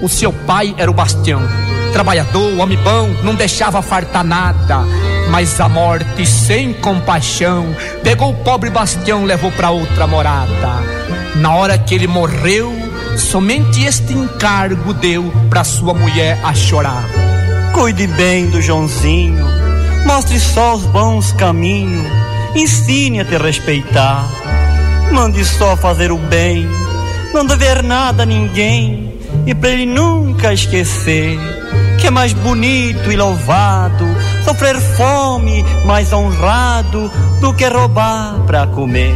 O 0.00 0.08
seu 0.08 0.32
pai 0.32 0.74
era 0.78 0.90
o 0.90 0.94
Bastião, 0.94 1.40
trabalhador, 1.92 2.58
homem 2.58 2.78
bom, 2.78 3.08
não 3.22 3.34
deixava 3.34 3.82
fartar 3.82 4.24
nada. 4.24 4.80
Mas 5.30 5.60
a 5.60 5.68
morte, 5.68 6.26
sem 6.26 6.72
compaixão, 6.72 7.74
pegou 8.02 8.30
o 8.30 8.44
pobre 8.44 8.70
Bastião, 8.70 9.24
levou 9.24 9.50
pra 9.52 9.70
outra 9.70 10.06
morada. 10.06 10.82
Na 11.36 11.54
hora 11.54 11.78
que 11.78 11.94
ele 11.94 12.06
morreu, 12.06 12.72
somente 13.16 13.84
este 13.84 14.12
encargo 14.12 14.92
deu 14.92 15.32
pra 15.48 15.64
sua 15.64 15.94
mulher 15.94 16.38
a 16.44 16.52
chorar. 16.54 17.04
Cuide 17.72 18.06
bem 18.06 18.46
do 18.50 18.60
Joãozinho, 18.60 19.44
mostre 20.06 20.38
só 20.38 20.74
os 20.74 20.84
bons 20.84 21.32
caminhos, 21.32 22.06
ensine 22.54 23.20
a 23.20 23.24
te 23.24 23.36
respeitar. 23.36 24.28
Mande 25.10 25.44
só 25.44 25.76
fazer 25.76 26.12
o 26.12 26.18
bem, 26.18 26.68
não 27.34 27.44
dever 27.44 27.82
nada 27.82 28.22
a 28.22 28.26
ninguém, 28.26 29.18
e 29.46 29.54
pra 29.54 29.70
ele 29.70 29.86
nunca 29.86 30.52
esquecer 30.52 31.38
que 32.02 32.08
é 32.08 32.10
mais 32.10 32.32
bonito 32.32 33.12
e 33.12 33.16
louvado 33.16 34.04
sofrer 34.44 34.80
fome, 34.80 35.64
mais 35.86 36.12
honrado 36.12 37.08
do 37.40 37.54
que 37.54 37.64
roubar 37.68 38.40
pra 38.46 38.66
comer. 38.66 39.14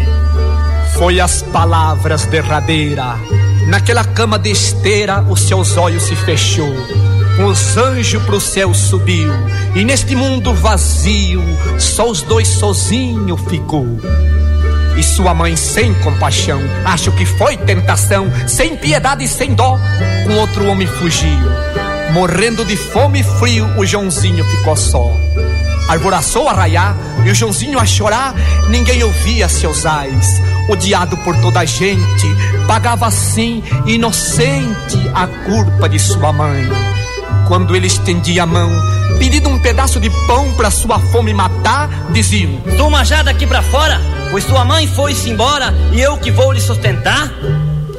Foi 0.96 1.20
as 1.20 1.42
palavras 1.42 2.24
derradeiras. 2.26 3.18
Naquela 3.66 4.04
cama 4.04 4.38
de 4.38 4.50
esteira, 4.50 5.20
os 5.22 5.40
seus 5.42 5.76
olhos 5.76 6.04
se 6.04 6.14
fechou. 6.14 6.72
Os 7.39 7.76
anjos 7.76 8.22
pro 8.22 8.41
céu 8.41 8.72
subiu. 8.72 9.30
E 9.74 9.84
neste 9.84 10.16
mundo 10.16 10.55
vazio, 10.55 11.43
só 11.78 12.09
os 12.11 12.22
dois 12.22 12.49
sozinho 12.49 13.37
ficou. 13.37 13.87
E 14.97 15.03
sua 15.03 15.34
mãe 15.34 15.55
sem 15.55 15.93
compaixão, 15.97 16.59
acho 16.87 17.12
que 17.12 17.26
foi 17.26 17.59
tentação, 17.59 18.32
sem 18.49 18.74
piedade 18.74 19.24
e 19.24 19.28
sem 19.28 19.55
dó, 19.55 19.78
com 20.24 20.34
outro 20.37 20.66
homem 20.66 20.87
fugiu. 20.87 21.39
Morrendo 22.14 22.64
de 22.64 22.76
fome 22.76 23.20
e 23.20 23.22
frio, 23.22 23.66
o 23.76 23.84
Joãozinho 23.84 24.43
ficou 24.45 24.74
só. 24.74 25.12
Arvoraçou 25.89 26.49
a 26.49 26.55
raiar 26.55 26.97
e 27.26 27.30
o 27.30 27.34
Joãozinho 27.34 27.78
a 27.78 27.84
chorar, 27.84 28.34
ninguém 28.70 29.05
ouvia 29.05 29.47
seus 29.51 29.84
ais. 29.84 30.41
Odiado 30.70 31.16
por 31.18 31.37
toda 31.43 31.61
a 31.61 31.64
gente, 31.66 32.26
pagava 32.66 33.07
assim, 33.07 33.62
inocente, 33.84 35.11
a 35.14 35.26
culpa 35.26 35.87
de 35.89 35.99
sua 35.99 36.32
mãe. 36.32 36.95
Quando 37.47 37.76
ele 37.76 37.86
estendia 37.86 38.42
a 38.42 38.47
mão, 38.47 38.70
pedindo 39.18 39.49
um 39.49 39.59
pedaço 39.59 40.01
de 40.01 40.11
pão 40.26 40.53
pra 40.55 40.70
sua 40.70 40.99
fome 40.99 41.32
matar, 41.32 41.88
diziam: 42.12 42.61
Toma 42.76 43.05
já 43.05 43.22
daqui 43.22 43.47
pra 43.47 43.62
fora, 43.62 44.01
pois 44.30 44.44
tua 44.44 44.64
mãe 44.64 44.86
foi-se 44.88 45.30
embora 45.30 45.72
e 45.92 46.01
eu 46.01 46.18
que 46.18 46.30
vou 46.30 46.53
lhe 46.53 46.61
sustentar. 46.61 47.32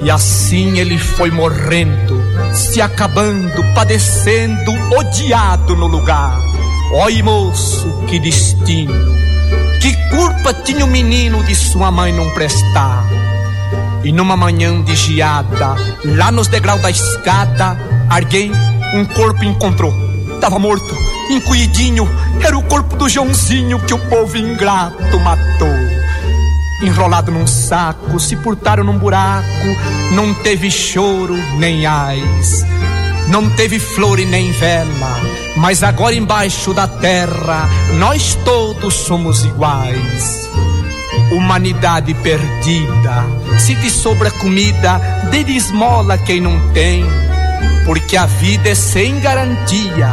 E 0.02 0.12
assim 0.12 0.78
ele 0.78 0.98
foi 0.98 1.32
morrendo, 1.32 2.22
se 2.54 2.82
acabando, 2.82 3.64
padecendo, 3.74 4.72
odiado 4.98 5.76
no 5.76 5.88
lugar. 5.88 6.38
Oi, 6.93 7.22
moço, 7.22 8.04
que 8.08 8.20
destino! 8.20 8.93
Que 9.82 9.93
culpa 10.10 10.54
tinha 10.54 10.86
o 10.86 10.88
menino 10.88 11.43
de 11.43 11.56
sua 11.56 11.89
mãe 11.91 12.14
não 12.14 12.30
prestar? 12.32 13.06
E 14.04 14.12
numa 14.12 14.38
manhã 14.38 14.82
de 14.82 14.95
geada, 14.95 15.76
lá 16.06 16.32
nos 16.32 16.48
degraus 16.48 16.82
da 16.82 16.89
escada, 16.89 17.78
alguém 18.10 18.52
um 18.94 19.06
corpo 19.06 19.44
encontrou. 19.44 19.94
Tava 20.40 20.60
morto, 20.60 20.96
encolhidinho, 21.30 22.08
era 22.42 22.58
o 22.58 22.64
corpo 22.64 22.96
do 22.96 23.10
Joãozinho 23.10 23.80
que 23.80 23.94
o 23.94 24.10
povo 24.10 24.38
ingrato 24.38 25.20
matou. 25.20 25.76
Enrolado 26.84 27.32
num 27.32 27.48
saco, 27.48 28.20
se 28.20 28.36
portaram 28.36 28.84
num 28.84 28.98
buraco, 28.98 29.46
não 30.14 30.34
teve 30.34 30.70
choro 30.70 31.36
nem 31.58 31.86
ais. 31.86 32.64
Não 33.30 33.50
teve 33.50 33.78
flor 33.78 34.20
e 34.20 34.26
nem 34.26 34.52
vela, 34.52 35.20
Mas 35.58 35.84
agora 35.84 36.16
embaixo 36.16 36.74
da 36.74 36.88
terra, 36.88 37.68
nós 37.96 38.36
todos 38.46 38.94
somos 38.94 39.44
iguais. 39.44 40.48
Humanidade 41.32 42.14
perdida, 42.14 43.26
se 43.60 43.76
te 43.76 43.90
sobra 43.90 44.32
comida, 44.32 44.98
dê 45.30 45.44
de 45.44 45.58
esmola 45.58 46.18
quem 46.18 46.40
não 46.40 46.58
tem. 46.74 47.06
Porque 47.86 48.18
a 48.18 48.26
vida 48.26 48.70
é 48.70 48.76
sem 48.76 49.20
garantia, 49.20 50.10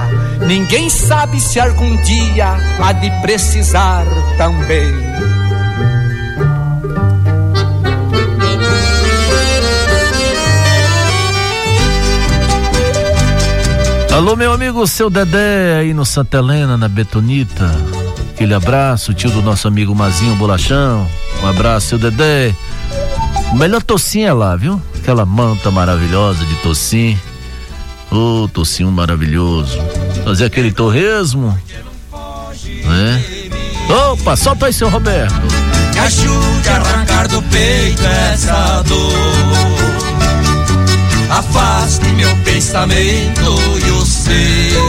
ninguém 0.46 0.88
sabe 0.88 1.40
se 1.40 1.58
algum 1.58 1.96
dia 2.02 2.56
há 2.80 2.92
de 2.92 3.10
precisar 3.20 4.04
também. 4.38 4.92
Alô, 14.14 14.36
meu 14.36 14.52
amigo, 14.52 14.86
seu 14.86 15.10
Dedé 15.10 15.76
aí 15.76 15.92
no 15.92 16.04
Santa 16.04 16.38
Helena, 16.38 16.76
na 16.76 16.88
Betonita. 16.88 17.68
Aquele 18.32 18.54
abraço, 18.54 19.12
tio 19.12 19.28
do 19.30 19.42
nosso 19.42 19.66
amigo 19.66 19.92
Mazinho 19.92 20.36
Bolachão. 20.36 21.08
Um 21.42 21.46
abraço, 21.48 21.88
seu 21.88 21.98
Dedé. 21.98 22.54
O 23.52 23.56
melhor 23.56 23.82
tocinho 23.82 24.28
é 24.28 24.32
lá, 24.32 24.54
viu? 24.54 24.80
Aquela 24.96 25.26
manta 25.26 25.68
maravilhosa 25.72 26.44
de 26.44 26.54
tocinho. 26.62 27.18
Ô, 28.14 28.44
oh, 28.44 28.48
tocinho 28.48 28.90
maravilhoso. 28.92 29.78
Fazer 30.24 30.44
aquele 30.44 30.72
torresmo. 30.72 31.58
Né? 32.84 33.24
Opa, 34.12 34.36
solta 34.36 34.66
aí, 34.66 34.72
seu 34.72 34.88
Roberto. 34.88 35.34
Me 35.92 35.98
ajude 35.98 36.68
a 36.68 36.76
arrancar 36.76 37.28
do 37.28 37.42
peito 37.42 38.02
essa 38.04 38.82
dor 38.82 40.04
afaste 41.38 42.06
meu 42.12 42.34
pensamento 42.38 43.58
e 43.86 43.90
o 43.90 44.06
seu. 44.06 44.84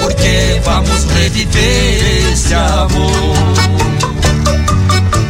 Porque 0.00 0.60
vamos 0.64 1.04
reviver 1.04 2.32
esse 2.32 2.54
amor. 2.54 3.44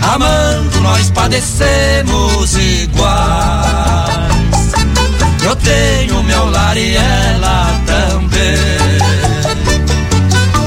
Amando, 0.03 0.81
nós 0.81 1.11
padecemos 1.11 2.57
iguais. 2.57 3.30
Tenho 6.71 6.71
meu 6.71 6.75
lar 6.75 6.77
e 6.77 6.97
ela 6.97 7.81
também. 7.87 8.57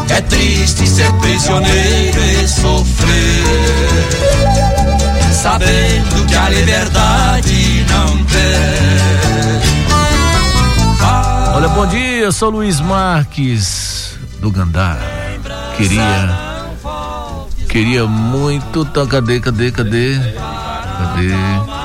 É 0.09 0.21
triste 0.21 0.87
ser 0.87 1.11
prisioneiro 1.13 2.19
e 2.19 2.47
sofrer 2.47 3.43
sabendo 5.31 6.25
que 6.27 6.35
a 6.35 6.49
liberdade 6.49 7.85
não 7.89 8.17
tem. 8.25 8.43
Olha, 11.55 11.67
bom 11.69 11.85
dia, 11.87 12.31
sou 12.31 12.49
Luiz 12.49 12.79
Marques 12.79 14.17
do 14.39 14.49
Gandar. 14.49 14.97
Queria. 15.77 16.53
Queria 17.67 18.05
muito. 18.05 18.85
Tá, 18.85 19.05
cadê, 19.05 19.39
cadê, 19.39 19.71
cadê? 19.71 20.17
Cadê? 20.97 21.82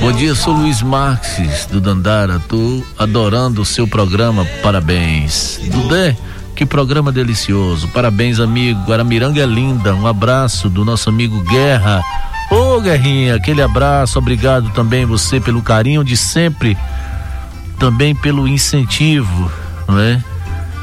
Bom 0.00 0.12
dia, 0.12 0.34
sou 0.34 0.54
Luiz 0.54 0.82
Marques 0.82 1.66
do 1.66 1.80
Dandara. 1.80 2.40
Tô 2.48 2.82
adorando 2.98 3.62
o 3.62 3.64
seu 3.64 3.86
programa. 3.86 4.44
Parabéns. 4.62 5.60
Dudé, 5.70 6.16
que 6.54 6.64
programa 6.64 7.12
delicioso. 7.12 7.88
Parabéns, 7.88 8.40
amigo. 8.40 8.84
Guaramiranga 8.84 9.42
é 9.42 9.46
linda. 9.46 9.94
Um 9.94 10.06
abraço 10.06 10.68
do 10.68 10.84
nosso 10.84 11.08
amigo 11.08 11.42
Guerra 11.44 12.02
Ô 12.50 12.80
Guerrinha, 12.80 13.34
aquele 13.34 13.60
abraço, 13.60 14.18
obrigado 14.18 14.70
também 14.70 15.04
você 15.04 15.38
pelo 15.38 15.60
carinho 15.60 16.02
de 16.02 16.16
sempre, 16.16 16.78
também 17.78 18.14
pelo 18.14 18.48
incentivo, 18.48 19.52
não 19.86 19.98
é? 19.98 20.12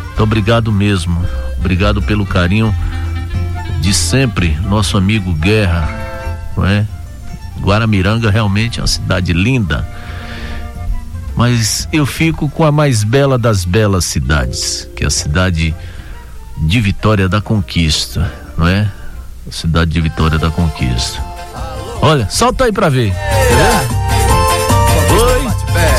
Muito 0.06 0.24
obrigado 0.24 0.72
mesmo, 0.72 1.26
obrigado 1.58 2.04
pelo 2.04 2.24
carinho 2.24 2.74
de 3.82 3.94
sempre, 3.96 4.56
nosso 4.70 4.96
amigo 4.96 5.34
Guerra, 5.34 5.90
não 6.56 6.68
é? 6.68 6.86
Guaramiranga 7.62 8.30
realmente 8.30 8.80
é 8.80 8.82
uma 8.82 8.88
cidade 8.88 9.34
linda, 9.34 9.88
mas 11.36 11.88
eu 11.92 12.06
fico 12.06 12.50
com 12.50 12.64
a 12.64 12.72
mais 12.72 13.04
bela 13.04 13.38
das 13.38 13.66
belas 13.66 14.06
cidades, 14.06 14.88
que 14.96 15.04
é 15.04 15.08
a 15.08 15.12
cidade 15.12 15.76
de 16.58 16.80
Vitória 16.80 17.28
da 17.28 17.42
Conquista, 17.42 18.32
não 18.58 18.68
é? 18.68 18.90
A 19.48 19.52
cidade 19.52 19.92
de 19.92 20.02
Vitória 20.02 20.40
da 20.40 20.50
Conquista. 20.50 21.22
Olha, 22.02 22.30
solta 22.30 22.66
aí 22.66 22.72
pra 22.72 22.90
ver. 22.90 23.14
Oi, 25.12 25.48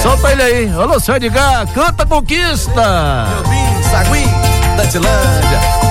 solta 0.02 0.32
ele 0.32 0.42
aí. 0.42 0.72
Alô, 0.72 1.00
seu 1.00 1.16
Edgar, 1.16 1.66
canta 1.72 2.06
conquista. 2.06 3.26
Meu 3.48 3.82
Sagui, 3.90 4.24
Dantilândia, 4.76 5.60
Itaipu, 5.60 5.85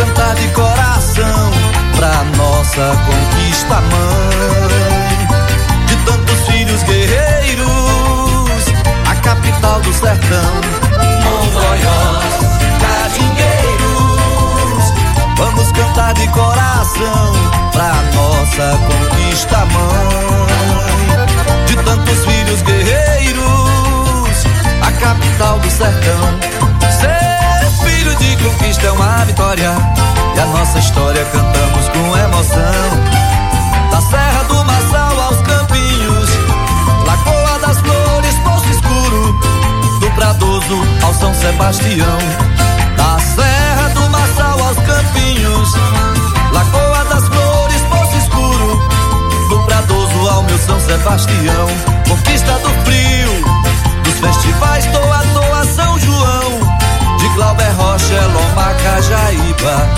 cantar 0.00 0.34
de 0.34 0.48
coração 0.48 1.50
pra 1.94 2.24
nossa 2.36 2.96
conquista, 3.06 3.80
mãe 3.82 4.19
vitória, 29.40 29.72
e 30.36 30.38
a 30.38 30.46
nossa 30.46 30.78
história 30.78 31.24
cantamos 31.24 31.88
com 31.88 32.16
emoção. 32.16 33.90
Da 33.90 34.00
Serra 34.02 34.42
do 34.44 34.64
Marçal 34.64 35.20
aos 35.20 35.36
Campinhos 35.38 36.30
Pradoso 40.14 40.82
ao 41.02 41.14
São 41.14 41.32
Sebastião, 41.32 42.18
da 42.96 43.18
Serra 43.18 43.88
do 43.94 44.10
Marçal 44.10 44.60
aos 44.60 44.76
Campinhos, 44.76 45.72
Lagoa 46.52 47.04
das 47.04 47.26
Flores, 47.28 47.80
Poço 47.88 48.16
Escuro, 48.16 48.88
do 49.48 49.58
Pradoso 49.64 50.28
ao 50.28 50.42
meu 50.42 50.58
São 50.58 50.78
Sebastião, 50.80 51.68
Conquista 52.06 52.52
do 52.58 52.68
Frio, 52.84 53.32
dos 54.02 54.18
festivais 54.20 54.84
Toa 54.86 55.24
Toa 55.32 55.49
Glauber 57.50 57.72
Rocha, 57.72 58.20
Loma 58.32 58.72
Cajaíba, 58.74 59.88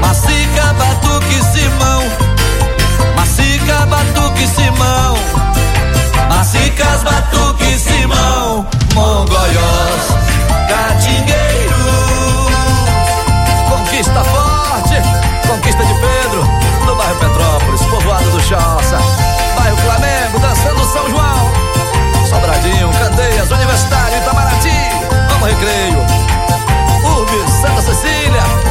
Macica, 0.00 0.72
Batuque, 0.74 1.42
Simão, 1.52 2.04
Macica, 3.16 3.84
Batuque, 3.86 4.46
Simão. 4.46 5.18
Macicas, 6.28 7.02
Batuque, 7.02 7.76
Simão, 7.80 8.64
Mongoiós, 8.94 10.02
Catingueiros. 10.68 11.74
Conquista 13.68 14.22
forte, 14.22 15.02
conquista 15.48 15.84
de 15.84 15.94
Pedro, 15.94 16.46
no 16.86 16.94
bairro 16.94 17.16
Petrópolis, 17.16 17.82
povoado 17.86 18.30
do 18.30 18.40
Choça, 18.40 18.98
bairro 19.56 19.76
Flamengo, 19.78 20.38
dançando 20.38 20.84
São 20.92 21.10
João, 21.10 21.52
Sobradinho, 22.30 22.88
Candeias, 22.92 23.50
Universitário, 23.50 24.18
Itamaraty, 24.18 24.70
vamos 25.28 25.48
recreio, 25.48 26.07
Santa 27.60 27.82
Cecília, 27.82 28.67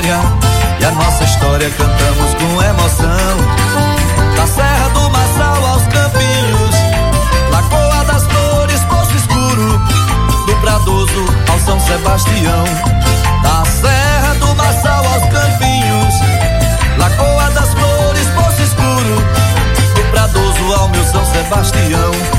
E 0.00 0.84
a 0.84 0.90
nossa 0.92 1.24
história 1.24 1.68
cantamos 1.70 2.34
com 2.34 2.62
emoção. 2.62 4.36
Da 4.36 4.46
Serra 4.46 4.88
do 4.90 5.10
Marçal 5.10 5.66
aos 5.66 5.82
Campinhos 5.88 6.74
Lagoa 7.50 8.04
das 8.04 8.22
Flores, 8.22 8.80
Poço 8.84 9.16
Escuro 9.16 9.82
Do 10.46 10.54
Pradoso 10.60 11.26
ao 11.50 11.58
São 11.58 11.80
Sebastião. 11.80 12.64
Da 13.42 13.64
Serra 13.64 14.34
do 14.34 14.54
Marçal 14.54 15.04
aos 15.04 15.24
Campinhos 15.32 16.14
Lagoa 16.96 17.50
das 17.50 17.74
Flores, 17.74 18.26
Poço 18.36 18.62
Escuro 18.62 19.16
Do 19.96 20.10
Pradoso 20.12 20.74
ao 20.74 20.88
meu 20.90 21.04
São 21.06 21.24
Sebastião. 21.24 22.37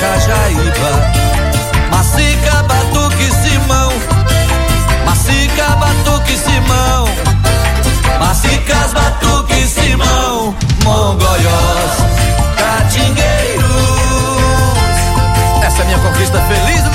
Cajaíba, 0.00 1.12
Macica, 1.90 2.62
Batuque, 2.62 3.30
Simão, 3.42 3.92
Macica, 5.04 5.76
Batuque, 5.76 6.38
Simão, 6.38 7.04
Macicas, 8.18 8.94
Batuque, 8.94 9.66
Simão, 9.66 10.54
Mongóiós, 10.84 11.92
Catingueiros. 12.56 13.66
Essa 15.62 15.82
é 15.82 15.84
minha 15.84 15.98
conquista 15.98 16.40
feliz 16.48 16.89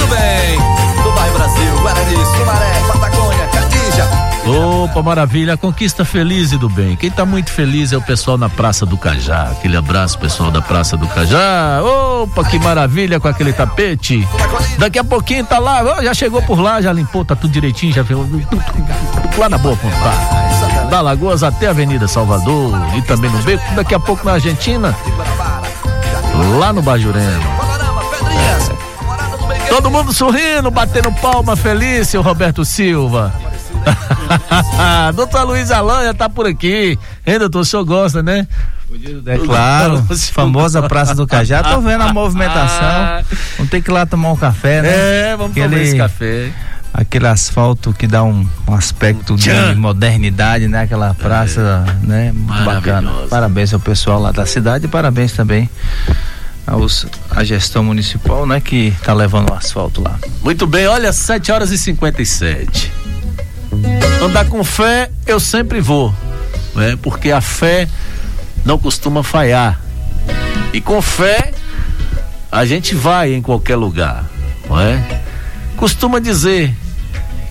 Opa, 4.86 5.02
maravilha, 5.02 5.58
conquista 5.58 6.06
feliz 6.06 6.52
e 6.52 6.60
do 6.60 6.70
bem. 6.70 6.96
Quem 6.96 7.10
tá 7.10 7.26
muito 7.26 7.50
feliz 7.50 7.92
é 7.92 7.98
o 7.98 8.02
pessoal 8.02 8.38
na 8.38 8.48
Praça 8.48 8.86
do 8.86 8.96
Cajá. 8.96 9.50
Aquele 9.52 9.76
abraço, 9.76 10.20
pessoal 10.20 10.52
da 10.52 10.62
Praça 10.62 10.96
do 10.96 11.08
Cajá. 11.08 11.82
Opa, 11.82 12.44
que 12.44 12.60
maravilha 12.60 13.20
com 13.20 13.28
aquele 13.28 13.52
tapete. 13.52 14.26
Daqui 14.78 15.00
a 15.00 15.04
pouquinho 15.04 15.44
tá 15.44 15.58
lá, 15.58 16.04
já 16.04 16.14
chegou 16.14 16.40
por 16.44 16.60
lá, 16.60 16.80
já 16.82 16.94
limpou, 16.94 17.26
tá 17.26 17.36
tudo 17.36 17.52
direitinho, 17.52 17.94
já 17.94 18.06
fez 18.06 18.18
lá 19.40 19.50
na 19.50 19.58
boa 19.58 19.76
ponta. 19.76 20.88
Da 20.88 21.02
Lagoas 21.02 21.42
até 21.42 21.66
a 21.66 21.72
Avenida 21.72 22.08
Salvador 22.08 22.72
e 22.96 23.02
também 23.02 23.32
no 23.32 23.42
Beco. 23.42 23.64
Daqui 23.74 23.96
a 23.96 24.00
pouco 24.00 24.24
na 24.24 24.34
Argentina, 24.34 24.96
lá 26.60 26.72
no 26.72 26.84
Bajurema. 26.84 27.44
É. 29.64 29.68
Todo 29.68 29.90
mundo 29.90 30.14
sorrindo, 30.14 30.70
batendo 30.70 31.12
palma 31.14 31.56
feliz, 31.56 32.08
seu 32.08 32.22
Roberto 32.22 32.64
Silva. 32.64 33.34
doutor 35.16 35.44
Luiz 35.46 35.72
Alanha 35.72 36.14
tá 36.14 36.30
por 36.30 36.46
aqui. 36.46 36.98
Hein, 37.26 37.40
doutor? 37.40 37.60
O 37.60 37.66
senhor 37.66 37.84
gosta, 37.84 38.22
né? 38.24 38.48
É 39.26 39.38
claro, 39.40 40.06
famosa 40.32 40.82
Praça 40.84 41.16
do 41.16 41.26
Cajá. 41.26 41.64
Tô 41.64 41.82
vendo 41.82 42.02
a 42.02 42.12
movimentação. 42.14 43.24
Vamos 43.58 43.72
ter 43.72 43.82
que 43.82 43.90
ir 43.90 43.94
lá 43.94 44.06
tomar 44.06 44.32
um 44.32 44.36
café, 44.36 44.82
né? 44.82 44.90
É, 45.32 45.36
vamos 45.36 45.56
tomar 45.56 45.78
esse 45.78 45.98
café. 45.98 46.52
Aquele 46.94 47.28
asfalto 47.28 47.92
que 47.92 48.08
dá 48.08 48.24
um, 48.24 48.48
um 48.68 48.74
aspecto 48.74 49.36
Tchan. 49.36 49.74
de 49.74 49.80
modernidade, 49.80 50.68
né? 50.68 50.84
Aquela 50.84 51.14
praça, 51.14 51.84
né? 52.04 52.32
Muito 52.32 52.64
bacana. 52.64 53.12
Parabéns 53.30 53.74
ao 53.74 53.80
pessoal 53.82 54.22
lá 54.22 54.32
da 54.32 54.46
cidade 54.46 54.86
e 54.86 54.88
parabéns 54.88 55.34
também 55.34 55.70
aos, 56.66 57.06
à 57.30 57.44
gestão 57.44 57.84
municipal, 57.84 58.46
né? 58.46 58.62
Que 58.62 58.94
tá 59.04 59.14
levando 59.14 59.50
o 59.50 59.54
asfalto 59.54 60.02
lá. 60.02 60.18
Muito 60.42 60.66
bem, 60.66 60.88
olha, 60.88 61.12
7 61.12 61.52
horas 61.52 61.72
e 61.72 61.78
57. 61.78 62.92
Andar 64.21 64.45
com 64.45 64.63
fé, 64.63 65.09
eu 65.26 65.39
sempre 65.39 65.80
vou, 65.80 66.13
né? 66.76 66.97
Porque 67.01 67.32
a 67.32 67.41
fé 67.41 67.88
não 68.63 68.78
costuma 68.78 69.23
falhar. 69.23 69.80
E 70.73 70.82
com 70.82 71.01
fé, 71.01 71.51
a 72.51 72.65
gente 72.65 72.95
vai 72.95 73.34
em 73.34 73.41
qualquer 73.41 73.76
lugar, 73.76 74.26
não 74.69 74.80
é? 74.80 75.21
Costuma 75.78 76.19
dizer 76.19 76.76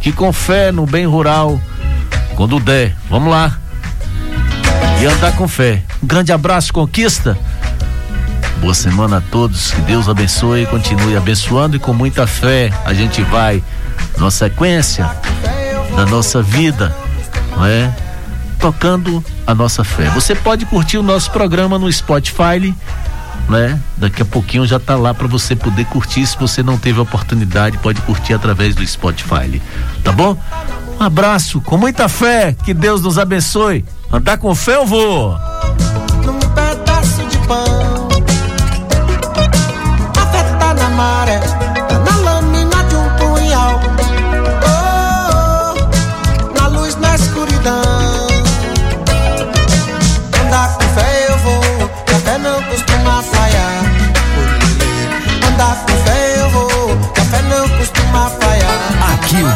que 0.01 0.13
com 0.13 0.33
fé 0.33 0.73
no 0.73 0.87
bem 0.87 1.07
rural, 1.07 1.61
quando 2.35 2.61
der, 2.61 2.95
vamos 3.09 3.31
lá. 3.31 3.59
E 5.01 5.07
andar 5.07 5.33
com 5.37 5.47
fé. 5.47 5.83
Um 6.03 6.07
grande 6.07 6.33
abraço, 6.33 6.73
conquista. 6.73 7.39
Boa 8.61 8.75
semana 8.75 9.19
a 9.19 9.21
todos, 9.21 9.73
que 9.73 9.81
Deus 9.83 10.09
abençoe 10.09 10.63
e 10.63 10.67
continue 10.67 11.17
abençoando 11.17 11.77
e 11.77 11.79
com 11.79 11.93
muita 11.93 12.27
fé 12.27 12.73
a 12.85 12.95
gente 12.95 13.23
vai 13.23 13.63
na 14.19 14.31
sequência 14.31 15.11
da 15.97 16.07
nossa 16.07 16.43
vida, 16.43 16.95
não 17.57 17.67
é? 17.67 17.95
Tocando 18.59 19.25
a 19.47 19.55
nossa 19.55 19.85
fé. 19.85 20.09
Você 20.11 20.35
pode 20.35 20.65
curtir 20.67 20.99
o 20.99 21.03
nosso 21.03 21.31
programa 21.31 21.79
no 21.79 21.93
Spotify, 21.93 22.75
né? 23.49 23.79
Daqui 23.97 24.23
a 24.23 24.25
pouquinho 24.25 24.67
já 24.67 24.79
tá 24.79 24.97
lá 24.97 25.13
para 25.13 25.27
você 25.27 25.55
poder 25.55 25.85
curtir. 25.87 26.27
Se 26.27 26.39
você 26.39 26.63
não 26.63 26.79
teve 26.79 26.99
a 26.99 27.03
oportunidade, 27.03 27.79
pode 27.79 28.01
curtir 28.03 28.35
através 28.35 28.75
do 28.75 28.87
Spotify, 28.87 29.61
tá 30.03 30.13
bom? 30.13 30.37
Um 30.99 31.03
abraço, 31.03 31.61
com 31.61 31.77
muita 31.77 32.09
fé, 32.09 32.57
que 32.65 32.73
Deus 32.73 33.03
nos 33.03 33.19
abençoe. 33.19 33.85
Andar 34.13 34.39
com 34.39 34.55
fé 34.55 34.77
eu 34.77 34.87
vou. 34.87 35.37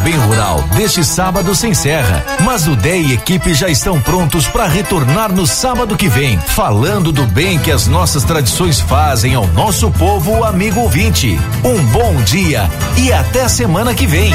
Bem 0.08 0.16
Rural 0.16 0.62
deste 0.74 1.04
sábado 1.04 1.54
se 1.54 1.66
encerra, 1.66 2.24
mas 2.42 2.66
o 2.66 2.74
DEI 2.74 3.08
e 3.08 3.12
equipe 3.12 3.52
já 3.52 3.68
estão 3.68 4.00
prontos 4.00 4.48
para 4.48 4.66
retornar 4.66 5.30
no 5.30 5.46
sábado 5.46 5.98
que 5.98 6.08
vem, 6.08 6.38
falando 6.38 7.12
do 7.12 7.26
bem 7.26 7.58
que 7.58 7.70
as 7.70 7.86
nossas 7.86 8.24
tradições 8.24 8.80
fazem 8.80 9.34
ao 9.34 9.46
nosso 9.48 9.90
povo 9.90 10.44
amigo 10.44 10.80
ouvinte. 10.80 11.38
Um 11.62 11.84
bom 11.88 12.14
dia 12.22 12.70
e 12.96 13.12
até 13.12 13.50
semana 13.50 13.94
que 13.94 14.06
vem. 14.06 14.32